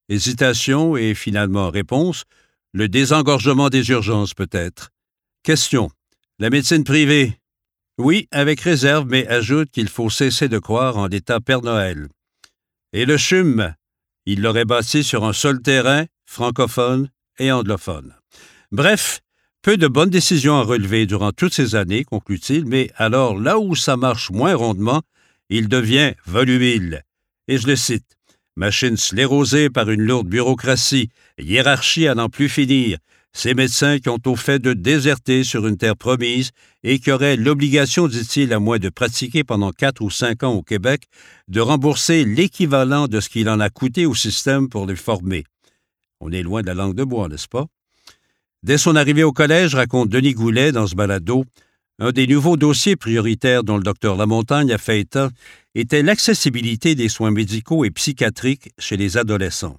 Hésitation 0.09 0.95
et 0.95 1.13
finalement 1.13 1.69
réponse. 1.69 2.23
Le 2.73 2.89
désengorgement 2.89 3.69
des 3.69 3.89
urgences, 3.89 4.33
peut-être. 4.33 4.89
Question. 5.43 5.89
La 6.39 6.49
médecine 6.49 6.83
privée. 6.83 7.39
Oui, 7.97 8.27
avec 8.31 8.61
réserve, 8.61 9.07
mais 9.07 9.27
ajoute 9.27 9.71
qu'il 9.71 9.89
faut 9.89 10.09
cesser 10.09 10.49
de 10.49 10.59
croire 10.59 10.97
en 10.97 11.07
l'État 11.07 11.39
Père 11.39 11.61
Noël. 11.61 12.07
Et 12.93 13.05
le 13.05 13.17
CHUM, 13.17 13.73
il 14.25 14.41
l'aurait 14.41 14.65
bâti 14.65 15.03
sur 15.03 15.25
un 15.25 15.33
seul 15.33 15.61
terrain, 15.61 16.05
francophone 16.25 17.09
et 17.39 17.51
anglophone. 17.51 18.13
Bref, 18.71 19.21
peu 19.61 19.77
de 19.77 19.87
bonnes 19.87 20.09
décisions 20.09 20.55
à 20.55 20.63
relever 20.63 21.05
durant 21.05 21.31
toutes 21.31 21.53
ces 21.53 21.75
années, 21.75 22.03
conclut-il, 22.03 22.65
mais 22.65 22.91
alors 22.95 23.37
là 23.37 23.59
où 23.59 23.75
ça 23.75 23.97
marche 23.97 24.31
moins 24.31 24.55
rondement, 24.55 25.01
il 25.49 25.67
devient 25.67 26.13
volubile. 26.25 27.03
Et 27.47 27.57
je 27.57 27.67
le 27.67 27.75
cite. 27.75 28.17
Machine 28.55 28.97
sclérosée 28.97 29.69
par 29.69 29.89
une 29.89 30.01
lourde 30.01 30.27
bureaucratie, 30.27 31.09
hiérarchie 31.37 32.07
à 32.07 32.15
n'en 32.15 32.29
plus 32.29 32.49
finir, 32.49 32.97
ces 33.33 33.53
médecins 33.53 33.99
qui 33.99 34.09
ont 34.09 34.21
au 34.25 34.35
fait 34.35 34.57
de 34.57 34.73
déserter 34.73 35.43
sur 35.43 35.67
une 35.67 35.77
terre 35.77 35.95
promise 35.95 36.49
et 36.83 36.97
qui 36.97 37.11
auraient 37.11 37.35
l'obligation, 37.35 38.07
dit-il, 38.07 38.51
à 38.51 38.59
moins 38.59 38.79
de 38.79 38.89
pratiquer 38.89 39.43
pendant 39.43 39.71
quatre 39.71 40.01
ou 40.01 40.09
cinq 40.09 40.41
ans 40.41 40.53
au 40.53 40.63
Québec, 40.63 41.03
de 41.47 41.61
rembourser 41.61 42.25
l'équivalent 42.25 43.07
de 43.07 43.19
ce 43.19 43.29
qu'il 43.29 43.47
en 43.49 43.59
a 43.59 43.69
coûté 43.69 44.07
au 44.07 44.15
système 44.15 44.69
pour 44.69 44.87
les 44.87 44.95
former. 44.95 45.43
On 46.19 46.31
est 46.31 46.41
loin 46.41 46.61
de 46.63 46.67
la 46.67 46.73
langue 46.73 46.95
de 46.95 47.03
bois, 47.03 47.27
n'est-ce 47.27 47.47
pas? 47.47 47.67
Dès 48.63 48.77
son 48.77 48.95
arrivée 48.95 49.23
au 49.23 49.31
collège, 49.31 49.75
raconte 49.75 50.09
Denis 50.09 50.33
Goulet 50.33 50.71
dans 50.71 50.87
ce 50.87 50.95
balado, 50.95 51.45
un 51.99 52.11
des 52.11 52.27
nouveaux 52.27 52.57
dossiers 52.57 52.95
prioritaires 52.95 53.63
dont 53.63 53.77
le 53.77 53.83
docteur 53.83 54.15
Lamontagne 54.15 54.71
a 54.71 54.77
fait 54.77 54.99
état 54.99 55.29
était 55.75 56.03
l'accessibilité 56.03 56.95
des 56.95 57.09
soins 57.09 57.31
médicaux 57.31 57.85
et 57.85 57.91
psychiatriques 57.91 58.71
chez 58.77 58.97
les 58.97 59.17
adolescents. 59.17 59.77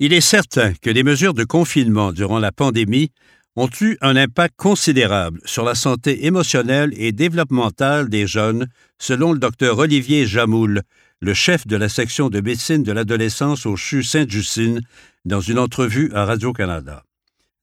Il 0.00 0.12
est 0.12 0.20
certain 0.20 0.72
que 0.74 0.90
les 0.90 1.02
mesures 1.02 1.34
de 1.34 1.44
confinement 1.44 2.12
durant 2.12 2.38
la 2.38 2.52
pandémie 2.52 3.10
ont 3.56 3.70
eu 3.80 3.96
un 4.00 4.16
impact 4.16 4.54
considérable 4.56 5.40
sur 5.44 5.64
la 5.64 5.74
santé 5.74 6.26
émotionnelle 6.26 6.92
et 6.96 7.12
développementale 7.12 8.08
des 8.08 8.26
jeunes, 8.26 8.66
selon 8.98 9.32
le 9.32 9.38
docteur 9.38 9.78
Olivier 9.78 10.26
Jamoul, 10.26 10.82
le 11.20 11.34
chef 11.34 11.66
de 11.66 11.76
la 11.76 11.88
section 11.88 12.28
de 12.28 12.40
médecine 12.40 12.82
de 12.82 12.92
l'adolescence 12.92 13.66
au 13.66 13.76
CHU 13.76 14.02
Sainte-Justine, 14.02 14.80
dans 15.24 15.40
une 15.40 15.58
entrevue 15.58 16.10
à 16.12 16.24
Radio-Canada. 16.24 17.04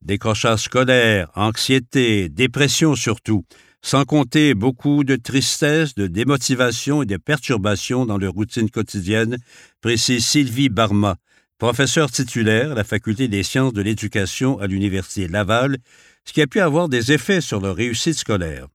Décrochage 0.02 0.64
scolaire, 0.64 1.30
anxiété, 1.36 2.28
dépression 2.28 2.96
surtout, 2.96 3.46
sans 3.84 4.04
compter 4.04 4.56
beaucoup 4.56 5.04
de 5.04 5.16
tristesse, 5.16 5.94
de 5.94 6.08
démotivation 6.08 7.04
et 7.04 7.06
de 7.06 7.18
perturbations 7.18 8.06
dans 8.06 8.18
leur 8.18 8.34
routine 8.34 8.70
quotidienne, 8.70 9.38
précise 9.80 10.26
Sylvie 10.26 10.70
Barma, 10.70 11.18
professeure 11.60 12.10
titulaire 12.10 12.72
à 12.72 12.76
la 12.76 12.84
Faculté 12.84 13.28
des 13.28 13.44
sciences 13.44 13.74
de 13.74 13.82
l'éducation 13.84 14.60
à 14.60 14.66
l'Université 14.66 15.28
Laval, 15.28 15.78
ce 16.26 16.34
qui 16.34 16.42
a 16.42 16.48
pu 16.48 16.60
avoir 16.60 16.90
des 16.90 17.12
effets 17.12 17.42
sur 17.42 17.62
leur 17.62 17.76
réussite 17.76 18.18
scolaire. 18.18 18.68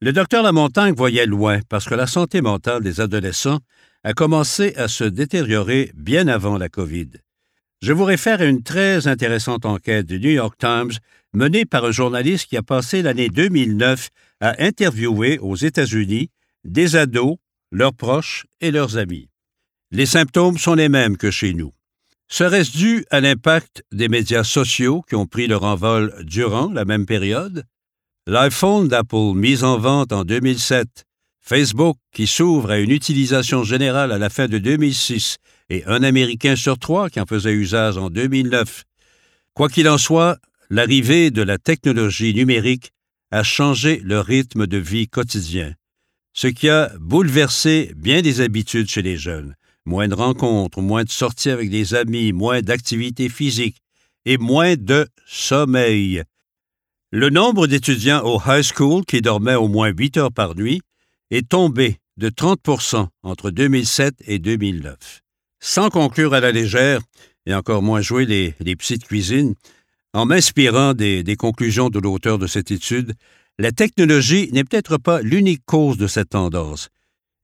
Le 0.00 0.12
docteur 0.12 0.44
Lamontagne 0.44 0.94
voyait 0.94 1.26
loin 1.26 1.60
parce 1.68 1.86
que 1.86 1.94
la 1.94 2.06
santé 2.06 2.40
mentale 2.42 2.82
des 2.82 3.00
adolescents 3.00 3.60
a 4.04 4.12
commencé 4.12 4.74
à 4.76 4.86
se 4.86 5.04
détériorer 5.04 5.90
bien 5.94 6.28
avant 6.28 6.58
la 6.58 6.68
COVID. 6.68 7.10
Je 7.84 7.92
vous 7.92 8.04
réfère 8.04 8.40
à 8.40 8.46
une 8.46 8.62
très 8.62 9.08
intéressante 9.08 9.66
enquête 9.66 10.06
du 10.06 10.18
New 10.18 10.30
York 10.30 10.56
Times 10.58 10.92
menée 11.34 11.66
par 11.66 11.84
un 11.84 11.90
journaliste 11.90 12.46
qui 12.46 12.56
a 12.56 12.62
passé 12.62 13.02
l'année 13.02 13.28
2009 13.28 14.08
à 14.40 14.54
interviewer 14.64 15.38
aux 15.38 15.54
États-Unis 15.54 16.30
des 16.64 16.96
ados, 16.96 17.36
leurs 17.70 17.92
proches 17.92 18.46
et 18.62 18.70
leurs 18.70 18.96
amis. 18.96 19.28
Les 19.90 20.06
symptômes 20.06 20.56
sont 20.56 20.72
les 20.72 20.88
mêmes 20.88 21.18
que 21.18 21.30
chez 21.30 21.52
nous. 21.52 21.74
Serait-ce 22.26 22.74
dû 22.74 23.04
à 23.10 23.20
l'impact 23.20 23.82
des 23.92 24.08
médias 24.08 24.44
sociaux 24.44 25.02
qui 25.06 25.14
ont 25.14 25.26
pris 25.26 25.46
leur 25.46 25.64
envol 25.64 26.14
durant 26.24 26.70
la 26.70 26.86
même 26.86 27.04
période? 27.04 27.64
L'iPhone 28.26 28.88
d'Apple 28.88 29.34
mis 29.34 29.62
en 29.62 29.76
vente 29.76 30.10
en 30.14 30.24
2007, 30.24 31.04
Facebook 31.42 31.98
qui 32.14 32.26
s'ouvre 32.26 32.70
à 32.70 32.78
une 32.78 32.92
utilisation 32.92 33.62
générale 33.62 34.10
à 34.10 34.16
la 34.16 34.30
fin 34.30 34.48
de 34.48 34.56
2006 34.56 35.36
et 35.70 35.84
un 35.86 36.02
Américain 36.02 36.56
sur 36.56 36.78
trois 36.78 37.10
qui 37.10 37.20
en 37.20 37.26
faisait 37.26 37.52
usage 37.52 37.96
en 37.96 38.10
2009. 38.10 38.84
Quoi 39.54 39.68
qu'il 39.68 39.88
en 39.88 39.98
soit, 39.98 40.38
l'arrivée 40.70 41.30
de 41.30 41.42
la 41.42 41.58
technologie 41.58 42.34
numérique 42.34 42.92
a 43.30 43.42
changé 43.42 44.00
le 44.04 44.20
rythme 44.20 44.66
de 44.66 44.78
vie 44.78 45.08
quotidien, 45.08 45.74
ce 46.32 46.46
qui 46.46 46.68
a 46.68 46.92
bouleversé 47.00 47.92
bien 47.96 48.22
des 48.22 48.40
habitudes 48.40 48.88
chez 48.88 49.02
les 49.02 49.16
jeunes. 49.16 49.54
Moins 49.86 50.08
de 50.08 50.14
rencontres, 50.14 50.80
moins 50.80 51.04
de 51.04 51.10
sorties 51.10 51.50
avec 51.50 51.68
des 51.68 51.94
amis, 51.94 52.32
moins 52.32 52.62
d'activités 52.62 53.28
physiques 53.28 53.82
et 54.24 54.38
moins 54.38 54.76
de 54.76 55.06
sommeil. 55.26 56.22
Le 57.10 57.28
nombre 57.28 57.66
d'étudiants 57.66 58.24
au 58.24 58.40
high 58.46 58.62
school 58.62 59.04
qui 59.04 59.20
dormaient 59.20 59.54
au 59.54 59.68
moins 59.68 59.88
8 59.88 60.16
heures 60.16 60.32
par 60.32 60.54
nuit 60.56 60.80
est 61.30 61.48
tombé 61.48 61.98
de 62.16 62.30
30% 62.30 63.08
entre 63.22 63.50
2007 63.50 64.14
et 64.26 64.38
2009 64.38 65.23
sans 65.64 65.88
conclure 65.88 66.34
à 66.34 66.40
la 66.40 66.52
légère, 66.52 67.00
et 67.46 67.54
encore 67.54 67.82
moins 67.82 68.02
jouer 68.02 68.26
les, 68.26 68.76
petites 68.76 69.04
cuisines, 69.04 69.54
en 70.12 70.26
m'inspirant 70.26 70.92
des, 70.92 71.22
des 71.22 71.36
conclusions 71.36 71.88
de 71.88 71.98
l'auteur 71.98 72.38
de 72.38 72.46
cette 72.46 72.70
étude, 72.70 73.14
La 73.58 73.72
technologie 73.72 74.50
n'est 74.52 74.64
peut-être 74.64 74.98
pas 74.98 75.22
l'unique 75.22 75.64
cause 75.64 75.96
de 75.96 76.08
cette 76.08 76.30
tendance. 76.30 76.88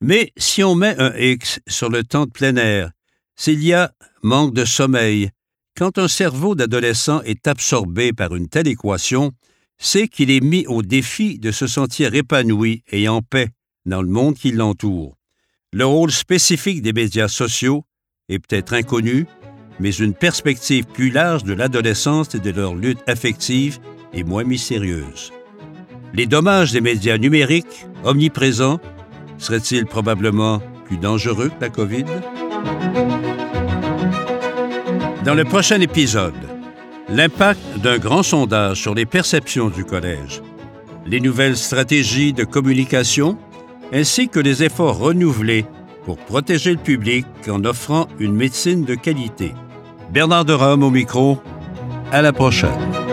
Mais 0.00 0.32
si 0.36 0.64
on 0.64 0.74
met 0.74 0.96
un 0.98 1.16
X 1.16 1.60
sur 1.68 1.88
le 1.88 2.02
temps 2.02 2.26
de 2.26 2.30
plein 2.32 2.56
air, 2.56 2.90
s'il 3.36 3.62
y 3.62 3.72
a 3.72 3.92
manque 4.22 4.52
de 4.52 4.64
sommeil, 4.64 5.30
quand 5.76 5.98
un 5.98 6.08
cerveau 6.08 6.56
d'adolescent 6.56 7.22
est 7.22 7.46
absorbé 7.46 8.12
par 8.12 8.34
une 8.34 8.48
telle 8.48 8.66
équation, 8.66 9.30
c'est 9.78 10.08
qu'il 10.08 10.30
est 10.30 10.44
mis 10.44 10.66
au 10.66 10.82
défi 10.82 11.38
de 11.38 11.52
se 11.52 11.68
sentir 11.68 12.12
épanoui 12.14 12.82
et 12.90 13.08
en 13.08 13.22
paix 13.22 13.48
dans 13.86 14.02
le 14.02 14.08
monde 14.08 14.34
qui 14.34 14.50
l'entoure. 14.50 15.16
Le 15.72 15.86
rôle 15.86 16.10
spécifique 16.10 16.82
des 16.82 16.92
médias 16.92 17.28
sociaux 17.28 17.84
est 18.30 18.38
peut-être 18.38 18.72
inconnu, 18.72 19.26
mais 19.78 19.90
une 19.90 20.14
perspective 20.14 20.86
plus 20.86 21.10
large 21.10 21.44
de 21.44 21.52
l'adolescence 21.52 22.34
et 22.34 22.38
de 22.38 22.50
leur 22.50 22.74
lutte 22.74 23.00
affective 23.06 23.78
est 24.14 24.22
moins 24.22 24.44
mystérieuse. 24.44 25.32
Les 26.14 26.26
dommages 26.26 26.72
des 26.72 26.80
médias 26.80 27.18
numériques, 27.18 27.86
omniprésents, 28.04 28.80
seraient-ils 29.38 29.86
probablement 29.86 30.60
plus 30.86 30.96
dangereux 30.96 31.48
que 31.48 31.60
la 31.60 31.68
COVID? 31.68 32.04
Dans 35.24 35.34
le 35.34 35.44
prochain 35.44 35.80
épisode, 35.80 36.34
l'impact 37.08 37.60
d'un 37.78 37.98
grand 37.98 38.22
sondage 38.22 38.80
sur 38.80 38.94
les 38.94 39.06
perceptions 39.06 39.68
du 39.68 39.84
collège, 39.84 40.42
les 41.06 41.20
nouvelles 41.20 41.56
stratégies 41.56 42.32
de 42.32 42.44
communication, 42.44 43.38
ainsi 43.92 44.28
que 44.28 44.40
les 44.40 44.62
efforts 44.62 44.98
renouvelés 44.98 45.64
pour 46.04 46.18
protéger 46.18 46.72
le 46.72 46.78
public 46.78 47.26
en 47.48 47.64
offrant 47.64 48.08
une 48.18 48.34
médecine 48.34 48.84
de 48.84 48.94
qualité. 48.94 49.54
Bernard 50.10 50.44
de 50.44 50.52
Rome 50.52 50.82
au 50.82 50.90
micro. 50.90 51.38
À 52.12 52.22
la 52.22 52.32
prochaine. 52.32 53.09